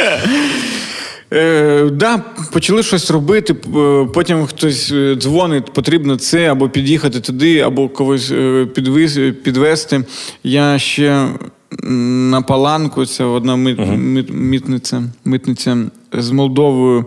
[1.34, 2.18] Е, да,
[2.52, 3.56] почали щось робити.
[3.78, 10.04] е, Потім хтось е, дзвонить, потрібно це або під'їхати туди, або когось е, підвіз, підвести.
[10.44, 11.28] Я ще
[11.84, 15.78] на паланку, це одна мит, мит- митниця, митниця
[16.18, 17.06] з Молдовою.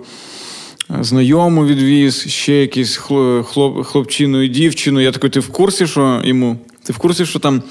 [0.91, 2.97] е, Знайому відвіз, ще якийсь
[3.45, 5.01] хлоп, хлопчину і дівчину.
[5.01, 6.59] Я такий, ти в курсі, що йому?
[6.83, 7.63] Ти в курсі, що там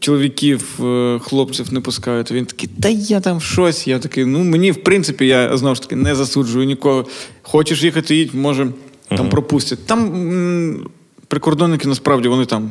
[0.00, 2.30] чоловіків, е, хлопців не пускають.
[2.32, 3.86] Він такий, та я там щось.
[3.86, 7.06] Я такий, ну мені, в принципі, я знову ж таки не засуджую нікого.
[7.42, 8.68] Хочеш їхати, їдь, може,
[9.08, 9.86] там пропустять.
[9.86, 10.86] Там м,
[11.28, 12.70] прикордонники насправді вони там.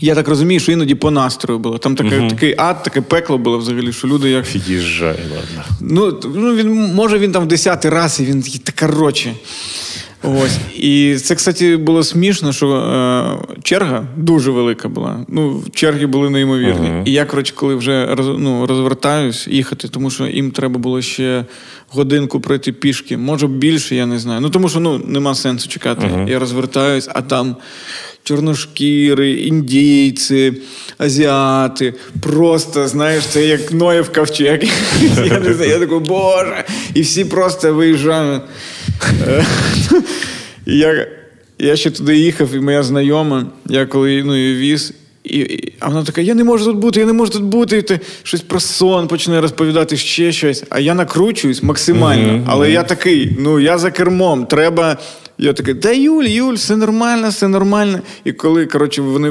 [0.00, 1.78] Я так розумію, що іноді по настрою було.
[1.78, 4.44] Там таке, такий ад, таке пекло було взагалі, що люди як.
[4.44, 5.64] Під'їжджай, ладно.
[5.80, 9.34] Ну, ну він може він там в десятий раз, і він такий, та коротше.
[10.22, 10.58] Ось.
[10.76, 15.24] І це, кстати, було смішно, що е, черга дуже велика була.
[15.28, 17.02] Ну, черги були неймовірні.
[17.04, 21.44] І я, коротше, коли вже роз, ну, розвертаюсь їхати, тому що їм треба було ще
[21.90, 24.40] годинку пройти пішки, може більше, я не знаю.
[24.40, 26.10] Ну тому що ну, нема сенсу чекати.
[26.28, 27.56] Я розвертаюсь, а там
[28.28, 30.52] чорношкіри, індійці,
[30.98, 31.94] азіати.
[32.20, 34.60] Просто, знаєш, це як Ноєв ковчег.
[35.26, 36.64] Я не знаю, я такий, боже.
[36.94, 38.42] І всі просто виїжджають.
[39.28, 39.46] Е,
[40.66, 41.06] я,
[41.58, 44.92] я ще туди їхав, і моя знайома, я коли ну, її віз.
[45.24, 47.78] І, і, а вона така: я не можу тут бути, я не можу тут бути.
[47.78, 50.64] І ти щось про сон почне розповідати ще щось.
[50.70, 52.44] А я накручуюсь максимально.
[52.46, 54.98] Але я такий, ну я за кермом, треба.
[55.40, 58.00] Я такий, да Юль, Юль, все нормально, все нормально.
[58.24, 59.30] І коли, коротше, вони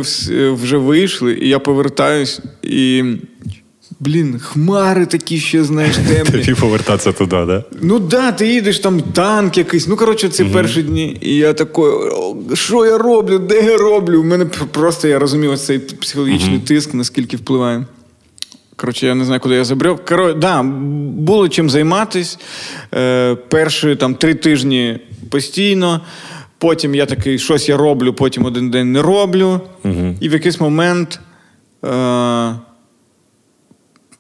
[0.54, 3.04] вже вийшли, і я повертаюсь, і.
[4.00, 6.46] Блін, хмари такі ще, знаєш, темні.
[6.46, 7.64] Тобі повертатися туди, да?
[7.82, 9.88] Ну да, ти їдеш там танк якийсь.
[9.88, 11.18] Ну коротше, ці перші дні.
[11.22, 11.84] І я такий,
[12.54, 13.40] що я роблю?
[13.40, 14.22] Де я роблю?
[14.22, 17.86] У мене просто я розумів ось цей психологічний тиск, наскільки впливає.
[18.76, 20.06] Коротше, я не знаю, куди я забрав.
[20.06, 22.40] Коротше, да, було чим займатись.
[22.94, 26.02] Е, перші там три тижні постійно.
[26.58, 29.62] Потім я такий, щось я роблю, потім один день не роблю.
[30.20, 31.20] І в якийсь момент.
[31.86, 32.54] Е,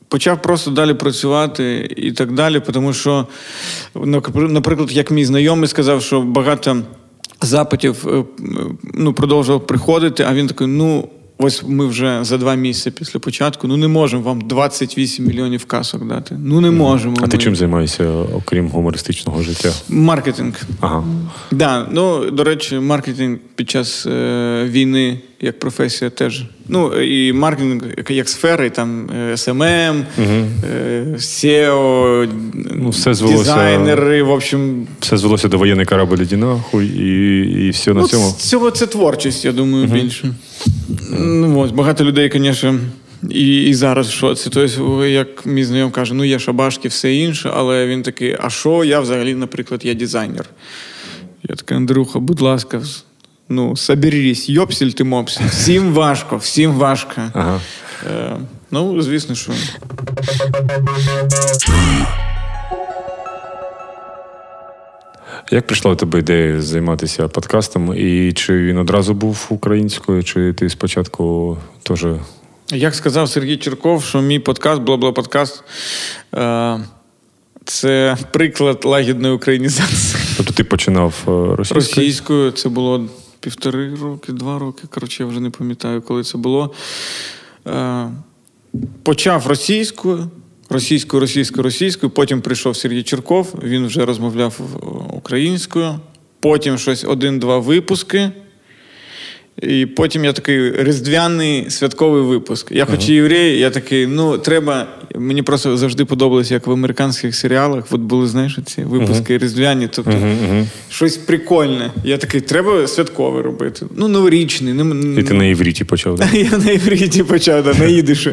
[0.08, 3.28] почав просто далі працювати і так далі, тому що,
[3.96, 6.78] напр- наприклад, як мій знайомий сказав, що багато
[7.41, 8.24] запитів е,
[8.93, 11.10] ну, продовжував приходити, а він такий: ну.
[11.39, 13.67] Ось ми вже за два місяці після початку.
[13.67, 16.36] Ну не можемо вам 28 мільйонів касок дати.
[16.39, 17.15] Ну не можемо.
[17.22, 19.74] А ти чим займаєшся, окрім гумористичного життя?
[19.89, 20.62] Маркетинг.
[20.82, 21.04] Ага.
[21.52, 26.43] Да, ну до речі, маркетинг під час е, війни як професія теж.
[26.67, 28.10] Ну і маркетинг як,
[28.65, 32.30] і там е, SMM, е, SEO,
[32.76, 34.23] Ну, все звелося- дизайнери.
[34.23, 38.36] В общем, Все звелося до воєнний корабль іди нахуй, і, і все на ну, цьому.
[38.38, 40.34] цього це творчість, я думаю, більше.
[41.19, 42.80] Ну, ось, багато людей, звісно.
[43.30, 44.50] І, і зараз що це?
[44.50, 48.84] Тобто, як мій знайом каже, ну є шабашки, все інше, але він такий, а що
[48.84, 50.45] я взагалі, наприклад, я дизайнер.
[51.50, 52.82] Я такий, Андрюха, будь ласка,
[53.50, 55.46] ну, соберись, йопсіль ти мопсіль.
[55.50, 57.22] Всім важко, всім важко.
[57.34, 57.62] Ага.
[58.10, 58.38] Е,
[58.72, 59.52] ну, звісно, що.
[65.52, 67.94] Як прийшла у тебе ідея займатися подкастом?
[67.98, 72.06] І чи він одразу був українською, чи ти спочатку теж.
[72.72, 75.64] Як сказав Сергій Черков, що мій подкаст, бла-бла подкаст,
[76.36, 76.80] е,
[77.66, 80.24] це приклад лагідної українізації.
[80.38, 81.82] Тобто ти починав е, російською?
[81.82, 83.06] Російською це було
[83.48, 84.84] півтори роки, два роки.
[84.90, 86.74] Коротше, я вже не пам'ятаю, коли це було.
[87.68, 88.10] Е,
[89.04, 90.30] Почав російською,
[90.70, 92.10] російською, російською, російською.
[92.10, 96.00] Потім прийшов Сергій Черков, він вже розмовляв е, українською.
[96.40, 98.32] Потім щось один-два випуски.
[99.62, 102.72] І потім я такий різдвяний святковий випуск.
[102.72, 104.88] Я хоч і єврей, я такий, ну треба.
[105.15, 107.84] Мені просто завжди подобалося, як в американських серіалах.
[107.91, 110.13] От були, знаєш, ці випуски різдвяні, тобто
[110.89, 111.91] щось прикольне.
[112.04, 113.86] Я такий, треба святковий робити.
[113.96, 114.74] Ну, новорічний.
[114.74, 116.15] Ну, І ти на івріті почав.
[116.15, 116.30] Да?
[116.34, 118.32] я на івриті почав, да, на їдишу.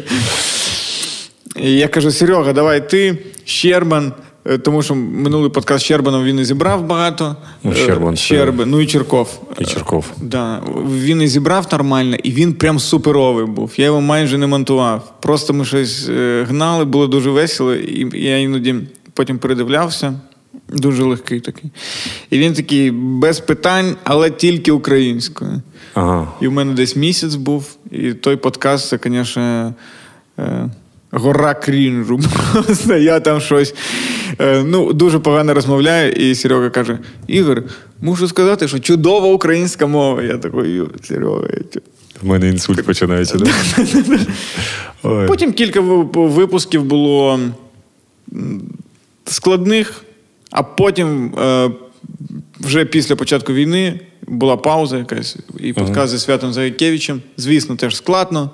[1.61, 4.13] І я кажу: Серега, давай ти, Щербан.
[4.45, 7.35] Е, Тому що минулий подкаст з Щербаном він і зібрав багато.
[7.63, 9.41] Ну, Е, Щербан це- ну і Черков.
[9.59, 10.11] І Черков.
[10.21, 13.73] Да, він і зібрав нормально, і він прям суперовий був.
[13.77, 15.13] Я його майже не монтував.
[15.21, 18.75] Просто ми щось е, гнали, було дуже весело, і я іноді
[19.13, 20.13] потім передивлявся.
[20.69, 21.71] Дуже легкий такий.
[22.29, 25.61] І він такий без питань, але тільки українською.
[25.93, 26.27] Ага.
[26.41, 29.73] І в мене десь місяць був, і той подкаст, це, звісно,
[30.39, 30.69] е,
[31.15, 32.19] гора крінжу.
[32.53, 33.73] Просто я там щось
[34.39, 37.63] е, ну, дуже погано розмовляю, і Серега каже: Ігор,
[38.01, 40.23] мушу сказати, що чудова українська мова.
[40.23, 41.41] Я такий, «Ю, Серега.
[41.53, 41.81] я чу».
[42.21, 43.37] В мене інсульт починається.
[43.37, 43.51] Да?
[45.27, 47.39] Потім кілька випусків було
[49.25, 50.03] складних,
[50.51, 51.71] а потім, е,
[52.59, 57.21] вже після початку війни, була пауза якась, і подкаст зі Святом Заякевичем.
[57.37, 58.49] Звісно, теж складно.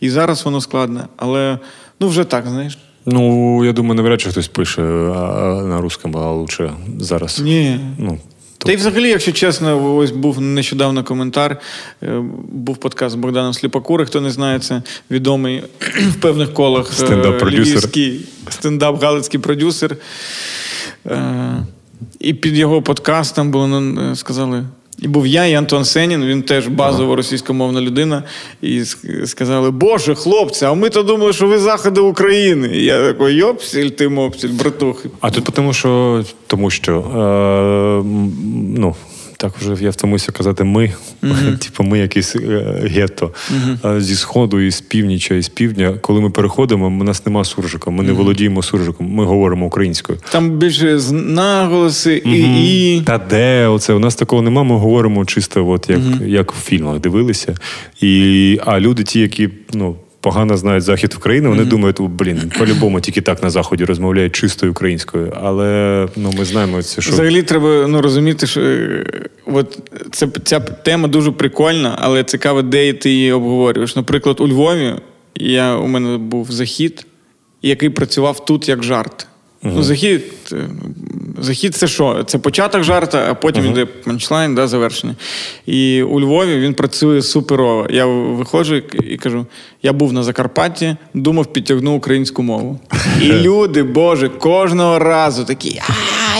[0.00, 1.58] І зараз воно складне, але
[2.02, 2.78] ну вже так, знаєш.
[3.06, 7.40] Ну, я думаю, навряд чи хтось пише на русскому, а лучше зараз.
[7.40, 7.80] Ні.
[7.98, 8.18] Ну,
[8.58, 11.60] Та й взагалі, якщо чесно, ось був нещодавно коментар.
[12.02, 15.62] е, Був подкаст з Богданом Сліпакури, хто не знає, це відомий
[16.10, 17.50] в певних колах е, Стендап-продюсер.
[17.72, 19.96] львівський стендап галицький продюсер.
[21.06, 21.56] Е,
[22.20, 23.82] І під його подкастом було
[24.16, 24.64] сказали.
[24.98, 28.22] І був я, і Антон Сенін, він теж базово російськомовна людина.
[28.62, 28.84] І
[29.24, 32.70] сказали: Боже, хлопці, а ми то думали, що ви заходи України.
[32.74, 35.08] І я такий, йопсіль ти мопсіль, братухи.
[35.20, 38.08] А тут тому, що тому що е,
[38.78, 38.94] ну.
[39.42, 40.92] Так вже я втомився казати ми,
[41.60, 42.38] типу ми якісь е,
[42.84, 43.30] гетто
[43.84, 45.94] Е, зі сходу, і з північа, і з півдня.
[46.00, 50.18] Коли ми переходимо, у нас нема суржика, ми не володіємо суржиком, ми говоримо українською.
[50.30, 52.96] Там більше з- наголоси і.
[52.96, 53.00] і...
[53.00, 53.92] Та де оце?
[53.94, 57.54] У нас такого нема, ми говоримо чисто, от як, як в фільмах дивилися.
[58.00, 63.00] І, а люди, ті, які ну, погано знають захід України, вони думають, «О, блін, по-любому
[63.00, 65.32] тільки так на заході розмовляють чистою українською.
[65.42, 69.04] Але ну, ми знаємо це, що Взагалі треба ну, розуміти, що е,
[69.46, 69.78] от
[70.12, 73.96] це, ця тема дуже прикольна, але цікаво, де ти її обговорюєш.
[73.96, 74.94] Наприклад, у Львові
[75.34, 77.06] я, у мене був захід,
[77.62, 79.26] який працював тут як жарт.
[79.62, 80.56] Ну, захід, е,
[81.42, 82.24] захід це що?
[82.26, 85.14] Це початок жарта, а потім йде панчлайн, да, завершення.
[85.66, 87.86] І у Львові він працює суперово.
[87.90, 88.74] Я виходжу
[89.04, 89.46] і кажу:
[89.82, 92.80] я був на Закарпатті, думав, підтягну українську мову.
[93.20, 95.80] І люди, Боже, кожного разу такі.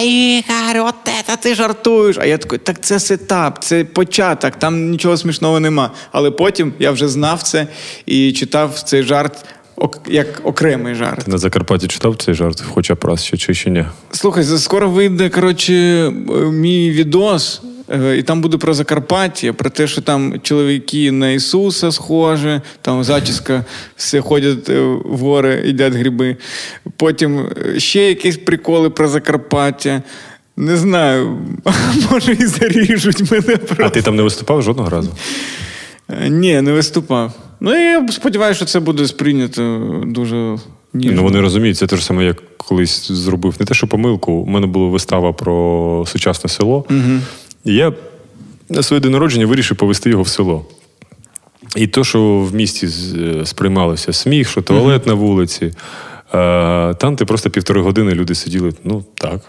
[0.03, 0.95] Ігор, от
[1.27, 2.19] це ти жартуєш.
[2.21, 5.91] А я такий, так це сетап, це початок, там нічого смішного нема.
[6.13, 7.67] Але потім я вже знав це
[8.07, 9.45] і читав цей жарт
[10.09, 11.25] як окремий жарт.
[11.25, 13.85] ти на Закарпатті читав цей жарт, хоча б раз ще чи ще ні.
[14.11, 16.11] Слухай, скоро вийде коротше, е,
[16.51, 21.93] мій відос, е, і там буде про Закарпаття, про те, що там чоловіки на Ісуса
[21.93, 23.65] схожі, там зачіска,
[23.97, 26.37] все ходять е, в гори, їдять гриби.
[26.97, 30.03] Потім ще якісь приколи про Закарпаття.
[30.57, 31.39] Не знаю,
[32.11, 33.87] може і заріжуть мене про.
[33.87, 35.11] А ти там не виступав жодного разу?
[36.29, 37.33] Ні, не виступав.
[37.65, 40.59] Ну я сподіваюся, що це буде сприйнято дуже
[40.95, 41.17] ніжно.
[41.17, 44.33] Ну вони розуміють, це те ж саме, як колись зробив не те, що помилку.
[44.33, 46.85] У мене була вистава про сучасне село.
[47.65, 47.93] І я
[48.69, 50.67] на своє день народження вирішив повести його в село.
[51.77, 55.75] І то, що в місті е, сприймалося сміх, що туалет на вулиці, е,
[56.95, 59.41] там ти просто півтори години люди сиділи, ну так.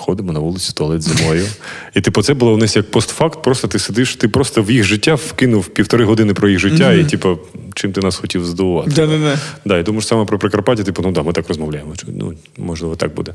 [0.00, 1.46] Ходимо на вулиці, туалет зимою.
[1.94, 4.84] І типу, це було у них як постфакт, просто ти сидиш, ти просто в їх
[4.84, 7.38] життя вкинув півтори години про їх життя, і типу,
[7.74, 8.90] чим ти нас хотів здивувати.
[8.90, 9.38] Да-да-да.
[9.64, 11.94] Да, і думаю, саме про Прикарпаття, типу, ну да, ми так розмовляємо.
[12.06, 13.34] Ну, можливо, так буде.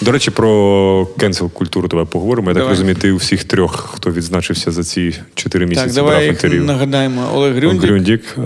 [0.00, 2.48] До речі, про cancel культуру давай поговоримо.
[2.50, 6.10] Я так розумію, ти у всіх трьох, хто відзначився за ці чотири місяці, Так, давай
[6.10, 6.64] брав їх інтерв'ю.
[6.64, 7.30] нагадаємо.
[7.34, 7.82] Олег Грюндік.
[7.82, 8.40] Грюндік, е,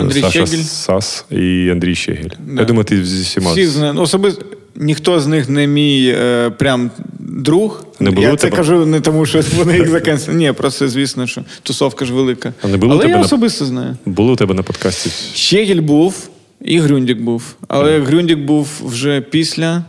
[0.00, 0.62] Андрій Саша Щегель.
[0.64, 2.28] Сас і Андрій Щегель.
[2.46, 2.60] Да.
[2.60, 3.52] Я думаю, ти зі всіма.
[3.52, 3.98] Всі знають.
[4.00, 4.42] Особисто
[4.76, 7.84] ніхто з них не мій е, прям друг.
[8.00, 8.56] Не було я це тебе?
[8.56, 10.36] кажу не тому, що вони їх закенсили.
[10.38, 12.52] Ні, просто звісно, що тусовка ж велика.
[12.62, 13.96] А не було Але тебе я на- особисто знаю.
[14.06, 15.10] Було у тебе на подкасті?
[15.34, 16.28] Щегель був
[16.64, 17.42] і Грюндік був.
[17.68, 19.84] Але Грюндік був вже після.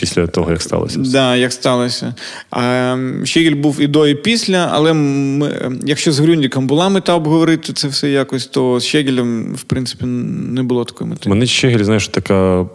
[0.00, 0.98] Після того, як сталося.
[0.98, 2.14] Да, як сталося.
[2.50, 7.14] А, Щегіль Щегель був і до, і після, але ми, якщо з Грюндіком була мета
[7.14, 11.30] обговорити це все якось, то з Щегілем, в принципі, не було такої мети.
[11.30, 12.66] Мене Щегіль, знаєш, така.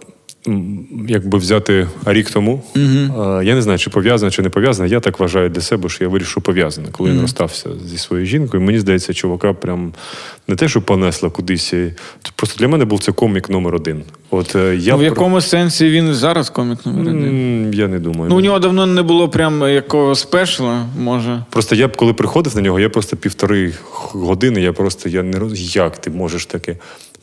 [1.08, 2.80] Якби взяти рік тому, е,
[3.44, 4.90] я не знаю, чи пов'язано, чи не пов'язано.
[4.90, 6.88] Я так вважаю для себе, що я вирішив пов'язано.
[6.92, 9.94] Коли він розстався зі своєю жінкою, мені здається, чувака прям
[10.48, 11.74] не те, що понесла кудись.
[12.36, 14.04] Просто для мене був це комік номер один.
[14.30, 17.72] От е, я Ну, в про- якому сенсі він зараз комік номер один?
[17.74, 18.30] Я не думаю.
[18.30, 21.44] Ну, у нього давно не було прям якогось спешла, може.
[21.50, 23.74] Просто я б коли приходив на нього, я просто півтори
[24.12, 26.76] години, я просто я не розумію, як ти можеш таке.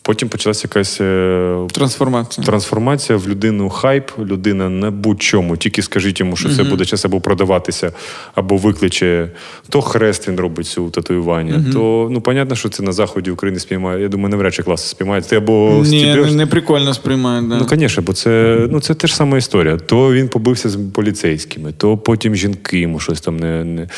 [0.04, 2.46] Потім почалася якась е, Трансформація.
[2.46, 5.56] трансформація в людину хайп, людина на будь-чому.
[5.56, 7.92] Тільки скажіть йому, що це буде час або продаватися,
[8.34, 9.28] або викличе.
[9.68, 11.64] То хрест він робить цю татуювання.
[11.72, 14.02] То ну понятно, що це на заході України спіймає.
[14.02, 15.28] Я думаю, навряд чи класи спіймають.
[15.28, 17.48] Ти або Ні, стібеш- не, не прикольно сприймають.
[17.48, 17.56] Да.
[17.58, 19.76] Ну, звісно, бо це, ну, це теж сама історія.
[19.76, 23.64] То він побився з поліцейськими, то потім жінки йому щось там не.
[23.64, 23.88] не...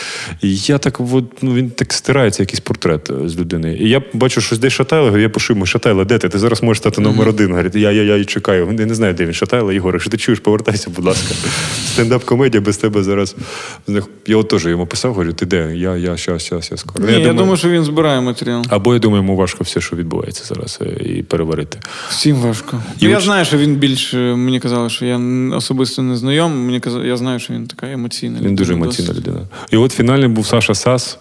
[0.43, 3.79] І я так, от, ну, він так стирається, якийсь портрет е, з людини.
[3.81, 6.29] І я бачу, що десь Шатайло, я пишу йому, Шатайло, де ти?
[6.29, 7.49] Ти зараз можеш стати номер один.
[7.49, 8.77] Говорить, я, я, я і чекаю.
[8.79, 9.33] Я не знаю, де він.
[9.33, 11.35] Шатайло, Ігор, якщо ти чуєш, повертайся, будь ласка.
[11.95, 13.37] Стендап-комедія без тебе зараз.
[14.27, 15.77] Я от теж йому писав, говорю, ти де?
[15.77, 17.07] Я, я, щас, щас, я скоро.
[17.07, 18.65] Ні, я, думаю, що він збирає матеріал.
[18.69, 21.79] Або я думаю, йому важко все, що відбувається зараз, е, і переварити.
[22.09, 22.83] Всім важко.
[23.01, 25.21] І ну, я от- знаю, що він більш е, мені казали, що я
[25.57, 26.67] особисто не знайом.
[26.67, 28.35] Мені казали, я знаю, що він така емоційна.
[28.35, 28.49] людина.
[28.49, 29.27] Він дуже емоційна досить.
[29.27, 29.47] людина.
[29.71, 31.19] І от фінальний був Саша Сас.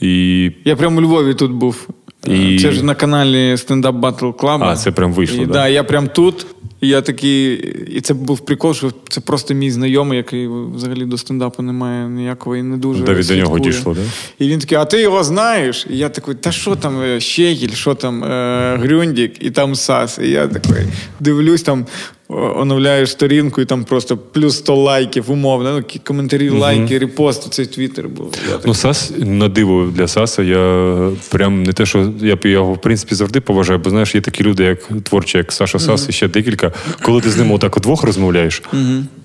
[0.00, 1.88] І Я прямо у Львові тут був.
[2.26, 4.64] І- Це ж на каналі Up Battle Club.
[4.64, 5.52] А, це прям вийшло, І, да?
[5.52, 6.46] да, я прям тут.
[6.80, 7.54] І я такий,
[7.96, 12.08] і це був прикол, що це просто мій знайомий, який взагалі до стендапу не має
[12.08, 13.04] ніякого і не дуже.
[13.04, 14.00] Навіть до нього дійшло, да?
[14.38, 15.86] І він такий, а ти його знаєш?
[15.90, 20.18] І я такий, та що там е, Щегіль, що там е, Грюндік і там Сас.
[20.22, 20.82] І я такий
[21.20, 21.86] дивлюсь, там
[22.28, 25.70] о, оновляю сторінку, і там просто плюс 100 лайків, умовно.
[25.70, 28.34] Ну, коментарі, коментарі, лайки, репости, цей твіттер був.
[28.50, 30.42] Я Ну, Сас на диво для Саса.
[30.42, 34.44] Я прям не те, що я його в принципі завжди поважаю, бо знаєш, є такі
[34.44, 36.72] люди, як творчі, як Саша Сас, і ще декілька.
[37.02, 38.62] Коли ти з ним отак удвох розмовляєш,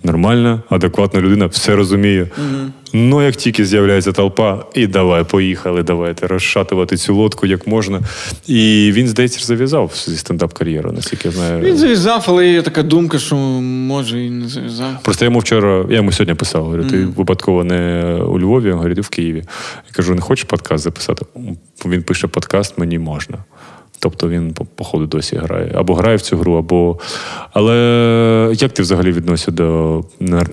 [0.03, 2.27] нормальна, адекватна людина, все розуміє.
[2.93, 8.01] Ну, як тільки з'являється толпа, і давай, поїхали, давайте розшатувати цю лодку як можна.
[8.47, 11.59] І він, здається, зав'язав зі стендап-кар'єру, наскільки я знаю.
[11.59, 15.03] Він зав'язав, але є така думка, що може і не зав'язав.
[15.03, 18.95] Просто я йому вчора, я йому сьогодні писав, говорю, ти випадково не у Львові, говорю,
[18.95, 19.43] ти в Києві.
[19.87, 21.25] Я кажу, не хочеш подкаст записати?
[21.85, 23.37] Він пише подкаст, мені можна.
[24.01, 25.71] Тобто він, по- походу, досі грає.
[25.75, 26.99] Або грає в цю гру, або.
[27.51, 30.03] Але як ти взагалі відносишся до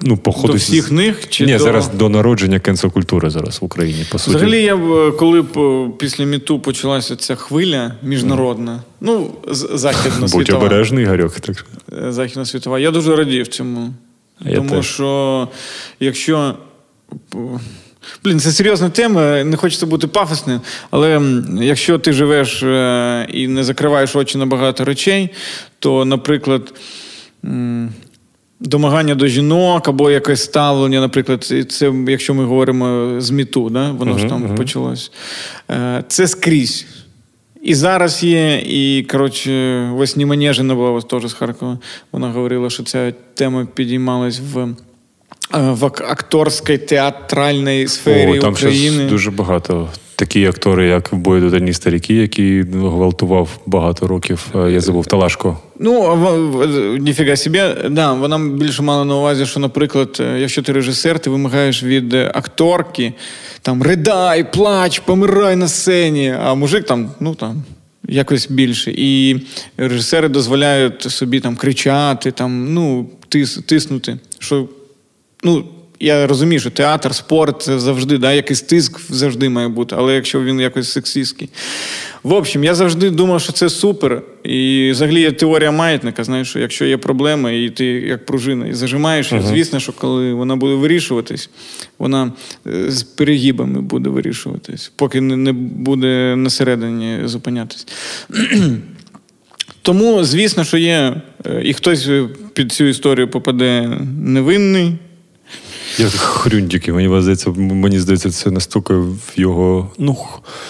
[0.03, 1.59] ну, походу, До всіх них чи Ні, до...
[1.59, 4.37] зараз до народження кенсел-культури зараз в Україні, по суті.
[4.37, 4.77] Взагалі, я
[5.19, 11.41] коли е, після міту почалася ця хвиля міжнародна, ну, з- західна Будь обережний, Гарьок.
[11.41, 11.67] Так.
[12.07, 12.79] е, західна світова.
[12.79, 13.95] Я дуже радів цьому.
[14.41, 14.87] Я Тому теж.
[14.87, 15.49] що
[16.01, 16.55] якщо.
[18.25, 21.21] Блін, це серйозна тема, не хочеться бути пафосним, але
[21.61, 25.31] якщо ти живеш е, і не закриваєш очі на багато речей,
[25.79, 26.75] то, наприклад,
[28.61, 33.91] домагання до жінок або якесь ставлення, наприклад, це якщо ми говоримо з міту, да?
[33.91, 35.13] воно ж там почалось.
[35.71, 36.87] Е, Це скрізь.
[37.63, 41.79] І зараз є, і коротше, ось Німанежина була теж з Харкова.
[42.13, 44.69] Вона говорила, що ця тема підіймалась в,
[45.53, 49.05] в акторській театральній сфері О, там України.
[49.07, 49.89] дуже багато.
[50.19, 54.47] Такі актори, як бої додані старіки, які ну, гвалтував багато років.
[54.55, 55.59] Е, Я забув Талашко.
[55.81, 60.63] Ну, в- в- ніфіга собі, да, вона більше мала на увазі, що, наприклад, е, якщо
[60.63, 63.13] ти режисер, ти вимагаєш від е, акторки
[63.63, 67.63] там ридай, плач, помирай на сцені, а мужик там, ну там.
[68.09, 68.93] Якось більше.
[68.97, 69.41] І
[69.77, 74.19] режисери дозволяють собі там кричати, там, ну, тис, тиснути.
[74.39, 74.69] Що,
[75.47, 75.65] ну,
[76.01, 80.43] я розумію, що театр, спорт це завжди, да, якийсь тиск завжди має бути, але якщо
[80.43, 81.49] він якось сексистський.
[82.23, 84.23] В общем, я завжди думав, що це супер.
[84.45, 86.25] І взагалі є теорія маятника.
[86.25, 90.33] Знаєш, що якщо є проблема, і ти як пружина і зажимаєш, і звісно, що коли
[90.33, 91.51] вона буде вирішуватись,
[91.99, 92.33] вона
[92.67, 97.87] е, з перегибами буде вирішуватись, поки не, буде на середині зупинятись.
[99.83, 102.09] Тому, звісно, що є, е, і хтось
[102.53, 104.93] під цю історію попаде невинний.
[105.99, 109.91] Я хрюндіки, мені здається, мені здається, це настільки в його.
[109.99, 110.17] Ну,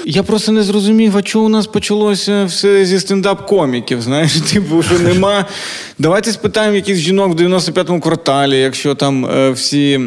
[0.04, 4.00] Я просто не зрозумів, а чого у нас почалося все зі стендап-коміків.
[4.00, 5.44] Знаєш, типу, що нема.
[5.98, 10.00] Давайте спитаємо якісь жінок в 95-му кварталі, якщо там е, всі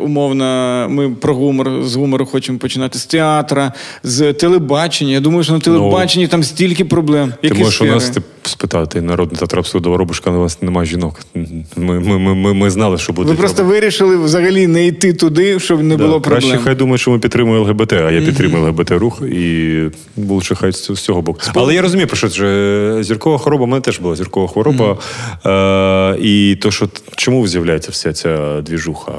[0.00, 3.72] умовно, ми про гумор з гумору хочемо починати з театра,
[4.02, 5.12] з телебачення.
[5.12, 7.32] Я думаю, що на телебаченні там стільки проблем.
[7.40, 11.20] ти Які можеш у нас тип, спитати народний театр абсурду Воробушка, у вас немає жінок.
[11.34, 13.30] Ми, ми, ми, ми, ми знали, що буде.
[13.30, 16.42] Ви просто вирішили взагалі не йти туди, щоб не було проблем.
[16.42, 19.80] Краще хай думають, що ми підтримуємо ЛГБТ, а я підтримую ЛГБТ рух і
[20.16, 21.40] лучше хай з цього боку.
[21.54, 24.98] Але я розумію, про що це зіркова хвороба, у мене теж була зіркова хвороба.
[25.46, 29.12] Е, і то, що чому з'являється вся ця двіжуха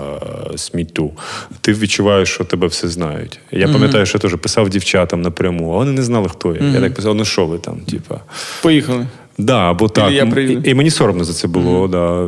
[0.58, 1.12] сміттю?
[1.62, 3.40] Ти відчуваєш, що тебе все знають.
[3.52, 6.62] Я пам'ятаю, що я теж писав дівчатам напряму, а вони не знали, хто я.
[6.68, 8.20] Я так писав, ну що ви там, типа.
[8.62, 9.08] Поїхали.
[9.38, 10.12] Да, або так.
[10.12, 10.62] я прийду.
[10.66, 11.88] І, і мені соромно за це було.
[11.88, 12.28] Да.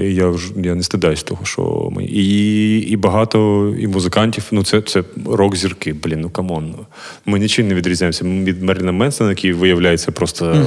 [0.00, 2.04] Е, І я я не стидаюсь того, що ми.
[2.04, 4.44] І, і багато і музикантів.
[4.50, 6.74] Ну, це, це рок-зірки, блін, ну come on.
[7.26, 10.66] Ми нічим не відрізняємося від Мерліна Менсона, який виявляється просто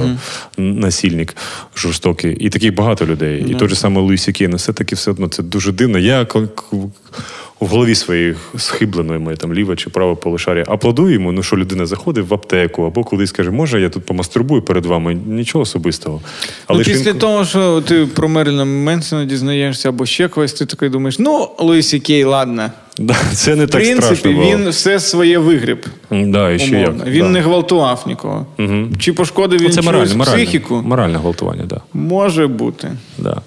[0.56, 1.36] насильник
[1.76, 2.36] жорстокий.
[2.36, 3.46] І таких багато людей.
[3.48, 5.98] І той же саме Луїсі Кей, ну все-таки все одно це дуже дивно.
[5.98, 6.26] Я
[7.60, 11.86] в голові своїй схибленої моє там ліве чи праве полушарія аплодую йому, ну що людина
[11.86, 16.20] заходить в аптеку або кудись каже, може, я тут помастурбую перед вами, нічого особистого.
[16.70, 20.88] ну, після він- того, що ти про Мерліна Менсона дізнаєшся або ще когось, ти такий
[20.88, 22.70] думаєш, ну, Луїсі Кей, ладно.
[22.98, 24.32] Да, це не В так принципі, страшно.
[24.32, 24.44] було.
[24.56, 25.86] він все своє вигріб.
[26.10, 27.04] да, і ще Умовно.
[27.04, 27.14] як.
[27.14, 27.28] Він да.
[27.28, 28.46] не гвалтував нікого.
[28.98, 30.82] Чи пошкодив Ну, він це моральне, моральне, психіку?
[30.84, 31.80] моральне гвалтування, да.
[31.94, 32.90] Може бути.
[33.18, 33.40] Да.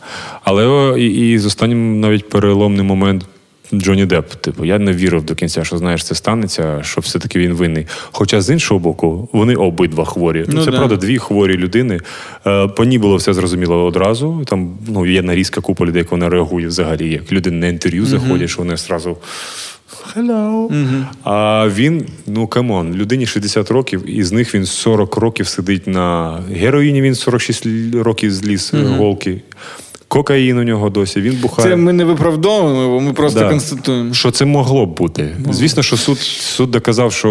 [0.44, 3.26] Але і, і з останнім навіть переломний момент.
[3.74, 7.54] Джонні Депп, типу, я не вірив до кінця, що знаєш, це станеться, що все-таки він
[7.54, 7.88] винний.
[8.12, 10.46] Хоча з іншого боку, вони обидва хворі.
[10.48, 10.78] Ну, Ну це да.
[10.78, 12.00] правда дві хворі людини.
[12.48, 14.44] Е, по ній було все зрозуміло одразу.
[14.46, 17.10] Там ну, є нарізка купа людей, як вона реагує взагалі.
[17.12, 19.18] Як люди на інтерв'ю заходять, що вони одразу.
[20.16, 20.70] Hello.
[21.24, 25.88] А він, ну come on, людині 60 років, і з них він 40 років сидить
[25.88, 29.42] на героїні, він 46 л- років зліз е, голки.
[30.14, 31.70] Кокаїн у нього досі, він бухає.
[31.70, 33.50] Це ми не виправдовуємо, ми просто Да.
[33.50, 34.14] констатуємо.
[34.14, 35.36] Що це могло б бути?
[35.52, 37.28] Звісно, що суд, суд доказав, що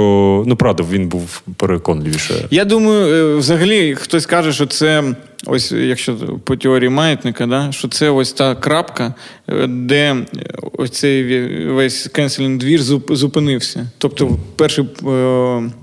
[0.47, 2.35] ну правда, він був переконливіше.
[2.51, 5.05] Я думаю, е, взагалі хтось каже, що це
[5.47, 6.15] ось, якщо
[6.45, 9.15] по теорії маятника, да, що це ось та крапка,
[9.49, 10.25] е, де е,
[10.79, 13.87] ось цей весь кенселінг двір зуп- зупинився.
[13.99, 14.85] Тобто, перший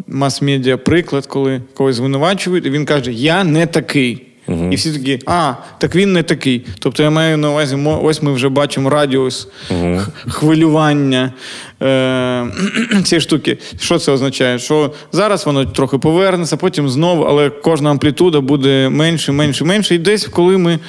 [0.07, 4.25] мас-медіа приклад, коли когось звинувачують, і він каже: Я не такий.
[4.71, 6.65] І всі такі, а, так він не такий.
[6.79, 11.33] Тобто я маю на увазі, ось ми вже бачимо радіус х- хвилювання
[11.81, 12.47] е-
[13.03, 13.57] цієї штуки.
[13.79, 14.59] Що це означає?
[14.59, 19.95] Що зараз воно трохи повернеться, потім знову, але кожна амплітуда буде менше, менше, менше.
[19.95, 20.79] І десь, коли ми,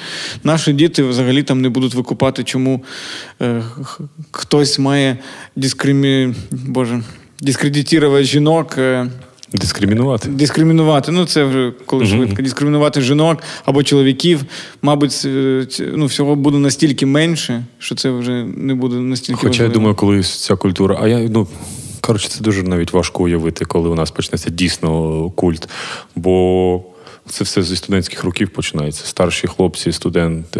[0.43, 2.83] наші діти взагалі там не будуть викупати, чому
[3.41, 3.63] е-
[4.31, 5.17] хтось має
[5.55, 6.33] дискримі...
[6.51, 7.01] Боже,
[7.41, 8.75] дискредитувати жінок.
[8.77, 9.07] Е-
[9.53, 10.29] Дискримінувати.
[10.29, 12.41] Дискримінувати, ну це вже коли швидко.
[12.41, 14.43] Дискримінувати жінок або чоловіків,
[14.81, 19.47] мабуть, це, ну, всього буде настільки менше, що це вже не буде настільки.
[19.47, 20.97] Хоча я думаю, коли ця культура.
[21.01, 21.47] А я ну.
[22.03, 25.69] Коротше, це дуже навіть важко уявити, коли у нас почнеться дійсно культ.
[26.15, 26.83] Бо
[27.29, 29.05] це все зі студентських років починається.
[29.05, 30.59] Старші хлопці, студенти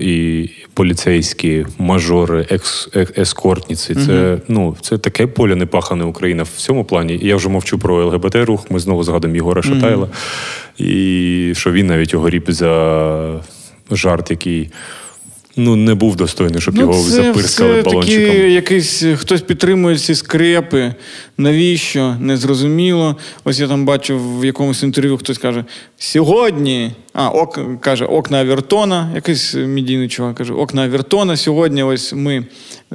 [0.00, 3.94] і поліцейські, мажори, екс, е- ескортниці.
[3.94, 7.14] Це, ну, це таке поле непахане Україна в цьому плані.
[7.14, 8.70] І я вже мовчу про ЛГБТ-рух.
[8.70, 10.08] Ми знову згадуємо Єгора Шатайла.
[10.78, 13.40] І що він навіть огоріб за
[13.90, 14.70] жарт, який.
[15.60, 18.26] Ну, не був достойний, щоб його запирскали все балончиком.
[18.26, 20.94] таки якийсь хтось підтримує ці скрепи.
[21.38, 22.16] Навіщо?
[22.20, 23.16] Незрозуміло.
[23.44, 25.64] Ось я там бачу в якомусь інтерв'ю, хтось каже:
[25.98, 31.36] сьогодні, а ок, каже, окна Авертона, якийсь медійний чувак каже, окна Авертона.
[31.36, 32.44] Сьогодні ось ми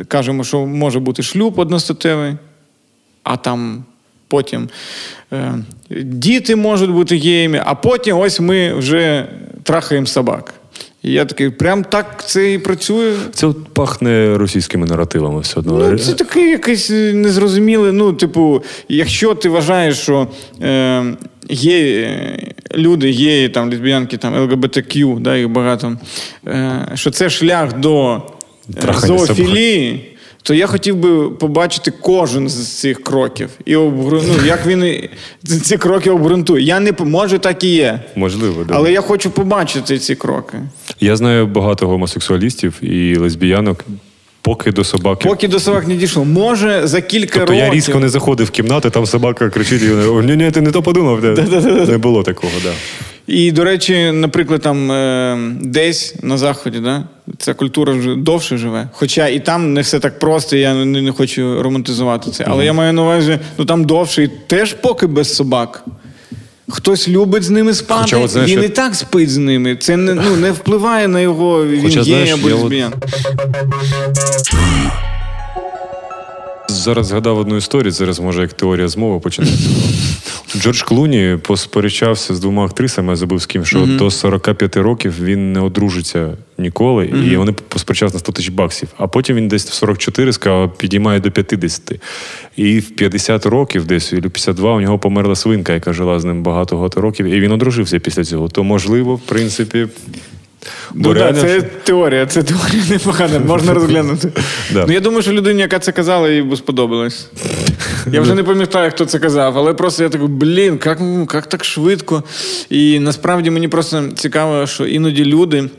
[0.07, 2.33] кажемо, що може бути шлюб одностатевий,
[3.23, 3.83] а там.
[4.27, 4.69] Потім
[5.33, 5.53] е,
[6.01, 9.27] діти можуть бути геями, а потім ось ми вже
[9.63, 10.53] трахаємо собак.
[11.03, 13.13] І я такий, прям так це і працює.
[13.33, 15.89] Це от пахне російськими наративами все одно.
[15.91, 17.91] Ну, це такий якесь е, незрозуміле.
[17.91, 20.27] Ну, типу, якщо ти вважаєш, що
[20.61, 21.03] е,
[21.49, 25.97] є е, люди, є там лесбіянки, там ЛГБТК, да, їх багато,
[26.47, 28.21] е, що це шлях до
[28.69, 30.12] е, Трахання зоофілії.
[30.43, 34.21] То я хотів би побачити кожен з цих кроків і обгру...
[34.27, 35.09] ну, як він
[35.61, 36.63] ці- кроки обґрунтує.
[36.63, 37.99] Я не може так і є.
[38.15, 38.73] Можливо, да.
[38.77, 40.57] Але я хочу побачити ці кроки.
[40.99, 43.85] Я знаю багато гомосексуалістів і лесбіянок,
[44.43, 45.27] поки до собаки.
[45.27, 46.25] Поки до собак не дійшло.
[46.25, 47.65] Може за кілька Тобто років.
[47.65, 50.71] я різко не заходив в кімнату, там собака кричить, і вони, ні, ні, ти не
[50.71, 51.23] то подумав.
[51.87, 52.63] Не було такого, так.
[52.63, 53.03] Да.
[53.27, 57.03] І, до речі, наприклад, там е, десь на заході, да,
[57.37, 58.89] ця культура вже довше живе.
[58.93, 62.45] Хоча і там не все так просто, я не, не хочу романтизувати це.
[62.47, 65.85] Але я маю на увазі, ну там довше і теж поки без собак.
[66.75, 69.75] Хтось любить з ними спати, Хоча, от, знаєш, він і так спить з ними.
[69.75, 72.55] Це не, ну, не впливає на його він Хоча, є або змія.
[72.55, 72.93] лесбіян.
[76.69, 79.69] Зараз згадав одну історію, зараз може як теорія змови почнеться.
[80.57, 85.53] Джордж Клуні посперечався з двома актрисами, я забув з ким, що до 45 років він
[85.53, 88.89] не одружиться ніколи, і вони посперечалися на 100 тисяч баксів.
[88.97, 91.91] А потім він десь в 44 сказав, підіймає до 50.
[92.55, 96.43] І в 50 років, десь, або 52, у нього померла свинка, яка жила з ним
[96.43, 98.49] багато-багато років, і він одружився після цього.
[98.49, 99.87] То, можливо, в принципі.
[100.93, 104.31] Ну, да, це теорія, це теорія непогана, можна розглянути.
[104.73, 104.85] Да.
[104.87, 107.27] Ну, я думаю, що людині, яка це казала, їй би сподобалось.
[108.11, 110.99] Я вже не пам'ятаю, хто це казав, але просто я такий, блін, як,
[111.33, 112.23] як так швидко.
[112.69, 115.69] І насправді мені просто цікаво, що іноді люди.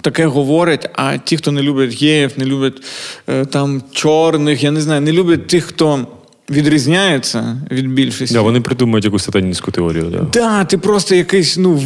[0.00, 2.82] Таке говорять, а ті, хто не люблять геїв, не люблять
[3.28, 6.06] е, там чорних, я не знаю, не люблять тих, хто
[6.50, 8.34] відрізняється від більшості.
[8.34, 10.04] Да, вони придумають якусь сатанінську теорію.
[10.04, 10.26] Да.
[10.32, 11.82] Да, ти просто якийсь, ну,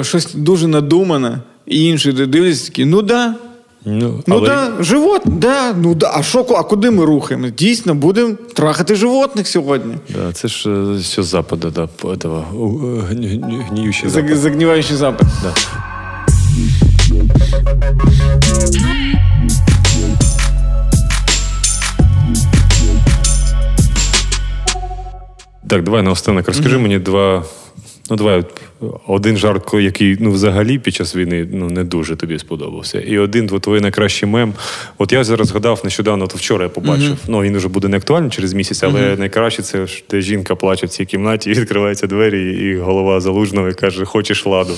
[0.00, 3.34] е, щось дуже надумане, і інші дивляться такі, ну да.
[3.86, 6.12] Ну, Ну але- да, живот, да, ну да.
[6.14, 7.48] А що, а куди ми рухаємо?
[7.48, 9.94] Дійсно, будемо трахати животних сьогодні.
[10.08, 12.38] Да, це ж все з запада, да, этого,
[12.98, 14.36] е, гні- гні- гніючий запад.
[14.38, 15.28] Загніваючий запит.
[15.42, 15.54] Да.
[25.68, 26.46] Так, давай наостанок.
[26.48, 27.44] Розкажи мені два.
[28.10, 28.44] Ну, давай,
[29.06, 33.00] один жарт, який ну, взагалі під час війни ну, не дуже тобі сподобався.
[33.00, 34.54] І один твій найкращий мем.
[34.98, 37.16] От я зараз згадав нещодавно, то вчора я побачив.
[37.28, 40.88] Ну, він вже буде не актуальний через місяць, але найкраще це де жінка плаче в
[40.88, 44.74] цій кімнаті, відкриваються двері, і голова залужного і каже: Хочеш ладу.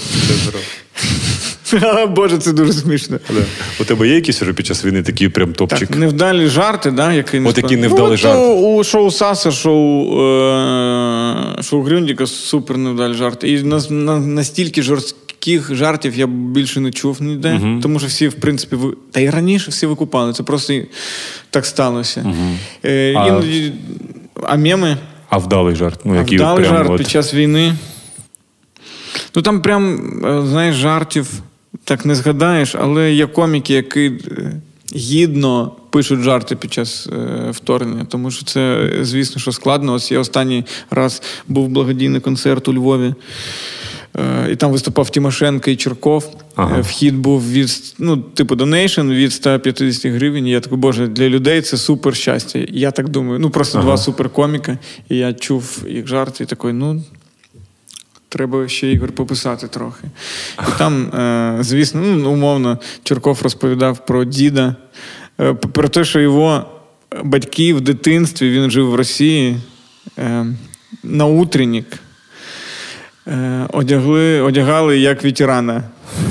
[2.08, 3.18] Боже, це дуже смішно.
[3.30, 3.40] Да.
[3.80, 5.88] У тебе є якісь вже під час війни такі прям топчик?
[5.88, 8.40] Так, невдалі жарти, да, які не От які невдалі Ну, жарти.
[8.40, 13.52] У шоу Саса, шоу, е- шоу Грюндіка супер невдалі жарти.
[13.52, 18.34] І на, на, настільки жорстких жартів я більше не чув ніде, тому що всі, в
[18.34, 18.94] принципі, ви...
[19.12, 20.32] та й раніше всі викупали.
[20.32, 20.74] Це просто
[21.50, 22.34] так сталося.
[22.84, 23.72] Е, А- іноді...
[24.42, 24.96] а меми?
[25.28, 26.00] А вдалий жарт.
[26.04, 26.98] Ну, А який вдалий жарт от...
[26.98, 27.74] під час війни.
[29.34, 31.28] Ну там прям, е, знаєш, жартів
[31.86, 34.52] так не згадаєш, але є коміки, які е,
[34.94, 38.04] гідно пишуть жарти під час е, вторгнення.
[38.04, 39.92] Тому що це, е, звісно, що складно.
[39.92, 43.14] Ось я останній раз був благодійний концерт у Львові.
[44.52, 46.36] І там виступав Тимошенко і Черков.
[46.54, 46.80] Ага.
[46.80, 50.46] Вхід був від ну, типу donation від 150 гривень.
[50.46, 52.58] І я такий, боже, для людей це супер щастя.
[52.68, 53.38] Я так думаю.
[53.38, 54.78] Ну просто два суперкоміка.
[55.08, 57.02] І я чув їх жарти, і такий, ну.
[58.28, 60.04] Треба ще ігор пописати трохи.
[60.68, 64.76] І там, е, звісно, ну, умовно, Черков розповідав про діда,
[65.40, 66.64] е, про те, що його
[67.24, 69.56] батьки в дитинстві він жив в Росії
[70.18, 70.46] е,
[71.02, 71.86] на утреннік.
[73.28, 75.84] Е, одягли, одягали як ветерана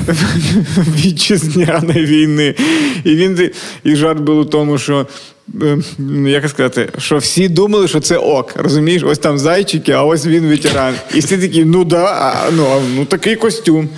[0.77, 2.55] вітчизняної війни.
[3.03, 3.51] І він
[3.83, 5.07] і жарт був у тому, що.
[5.61, 5.77] Е,
[6.29, 8.53] Як сказати, що всі думали, що це ок.
[8.55, 10.93] Розумієш, ось там зайчики, а ось він ветеран.
[11.13, 13.89] І всі такі, ну да, а, ну, а, ну такий костюм.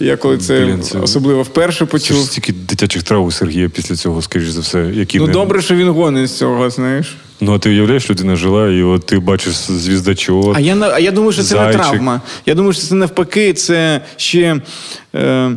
[0.00, 2.16] Я коли це, Блін, це- особливо вперше Це почув.
[2.16, 4.90] ж стільки дитячих трав у Сергія після цього, скоріш за все.
[4.94, 5.32] Які Ну не...
[5.32, 7.16] добре, що він гонить з цього, знаєш.
[7.40, 10.56] Ну, а ти уявляєш, людина жила, і от ти бачиш звіздачок.
[10.56, 11.80] А я, а я думаю, що це Зайчик.
[11.80, 12.20] не травма.
[12.46, 14.60] Я думаю, що це навпаки, це ще
[15.14, 15.50] е,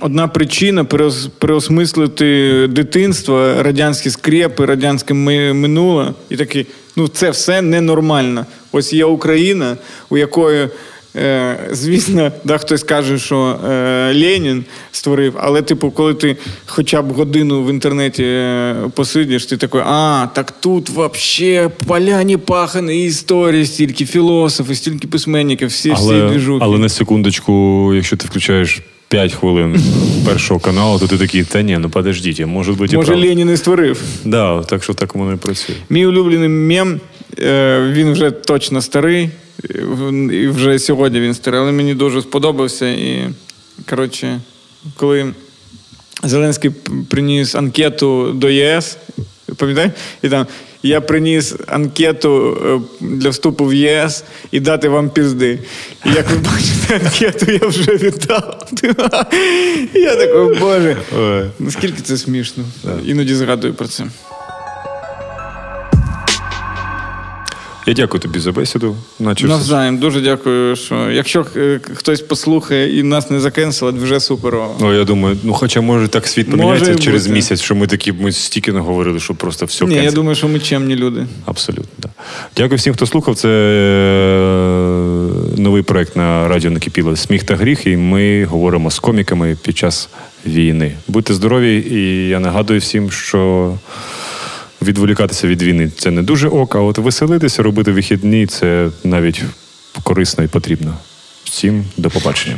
[0.00, 6.12] одна причина переос, переосмислити дитинство, радянські скрепи, радянське ми- минуле.
[6.30, 6.66] І такий,
[6.96, 8.46] ну це все ненормально.
[8.72, 9.76] Ось є Україна,
[10.10, 10.68] у якої.
[11.16, 16.36] Е, звісно, да, хтось каже, що е, Ленін створив, але, типу, коли ти
[16.66, 23.04] хоча б годину в інтернеті е, посидиш, ти такий, а, так тут вообще поляні пахані
[23.04, 26.64] історії, стільки філософів, стільки письменників, всі всі але, двіжухи.
[26.64, 29.80] але на секундочку, якщо ти включаєш 5 хвилин
[30.26, 33.28] першого каналу, то ти такий, та ні, ну подождіть, може бути Може, правда».
[33.28, 34.02] Ленін і створив.
[34.24, 35.76] Да, так що так воно і працює.
[35.90, 37.00] Мій улюблений мем,
[37.38, 39.30] е, він вже точно старий,
[40.32, 42.88] і вже сьогодні він старий, але мені дуже сподобався.
[42.88, 43.28] І,
[43.90, 44.40] коротше,
[44.96, 45.32] коли
[46.22, 46.70] Зеленський
[47.08, 48.96] приніс анкету до ЄС,
[49.56, 49.92] пам'ятаєш?
[50.22, 50.46] І там
[50.86, 52.58] я приніс анкету
[53.00, 55.58] е, для вступу в ЄС і дати вам пізди.
[56.06, 58.68] І як ви бачите, анкету я вже віддав.
[59.94, 60.96] Я такий, боже,
[61.58, 62.64] наскільки це смішно.
[63.06, 64.04] Іноді згадую про це.
[67.86, 68.96] Я дякую тобі за бесіду.
[69.18, 69.46] Наче.
[69.46, 74.76] Навзаєм, дуже дякую, що якщо е, хтось послухає і нас не закенселить, вже суперово.
[74.80, 77.34] Ну, я думаю, ну хоча може так світ поміняється і через бути.
[77.34, 80.60] місяць, що ми такі ми стільки наговорили, що просто все Ні, я думаю, що ми
[80.60, 81.26] чемні люди.
[81.44, 81.84] Абсолютно.
[81.98, 82.08] Да.
[82.56, 83.34] Дякую всім, хто слухав.
[83.34, 87.86] Це е, новий проект на радіо Накипіло Сміх та гріх.
[87.86, 90.08] І ми говоримо з коміками під час
[90.46, 90.96] війни.
[91.08, 93.72] Будьте здорові, і я нагадую всім, що
[94.82, 99.42] відволікатися від війни це не дуже ок, а от веселитися, робити вихідні це навіть
[100.02, 100.94] корисно і потрібно.
[101.44, 102.56] Всім до побачення.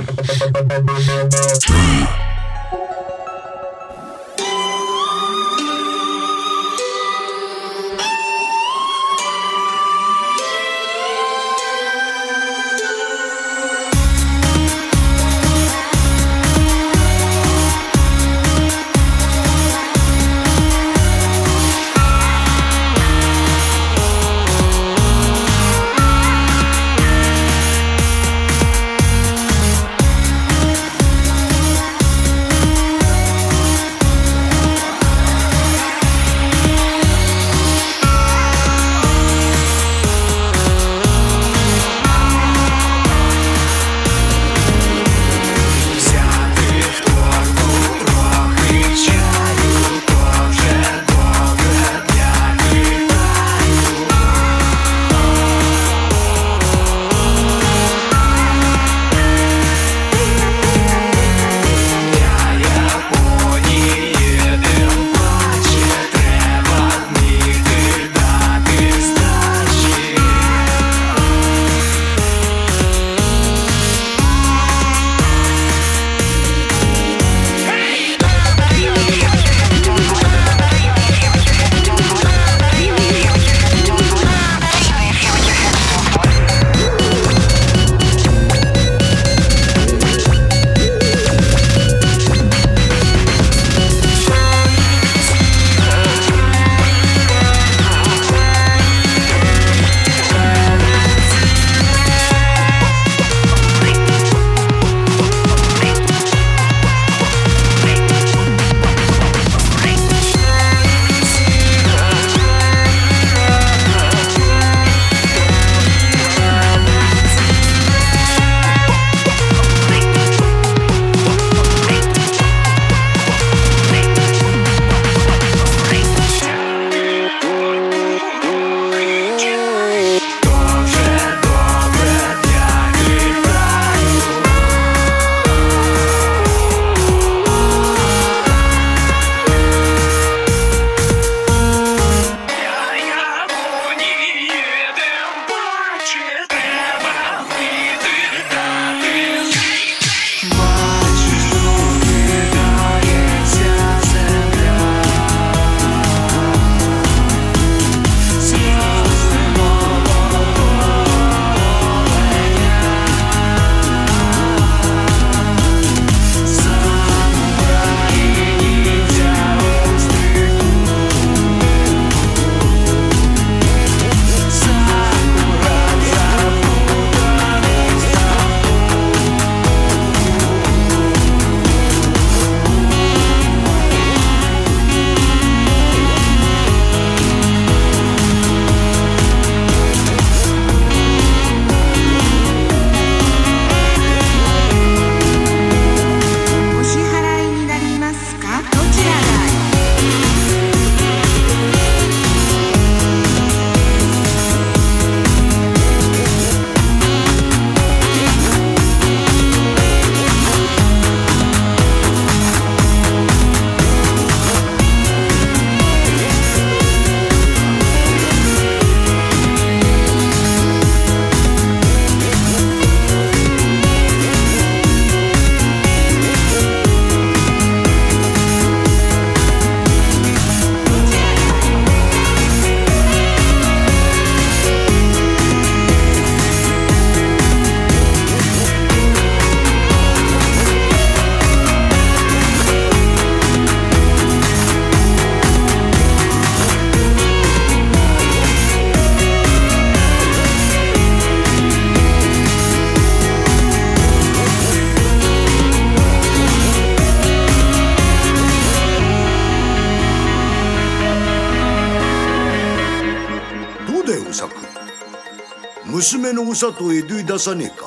[266.58, 267.86] 娘のお砂糖へ出さねえか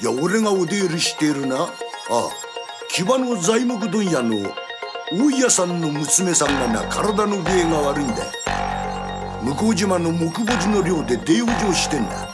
[0.00, 1.68] いや俺がお出入りしているなああ
[2.90, 4.36] 木場の材木問屋の
[5.12, 8.32] 大家さんの娘さんがな体の具合が悪いんだ
[9.42, 12.28] 向島の木墓地の寮で出養生してんだ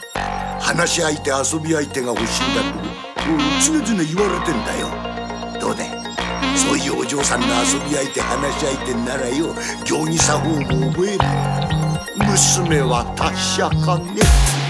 [0.59, 3.25] 話し相手遊び相手が欲しいんだと
[3.65, 5.85] 常々言われてんだよどうだ
[6.55, 14.64] そういうお嬢さんの遊び相手話し相手ならよ行儀作法も覚える娘は達者かね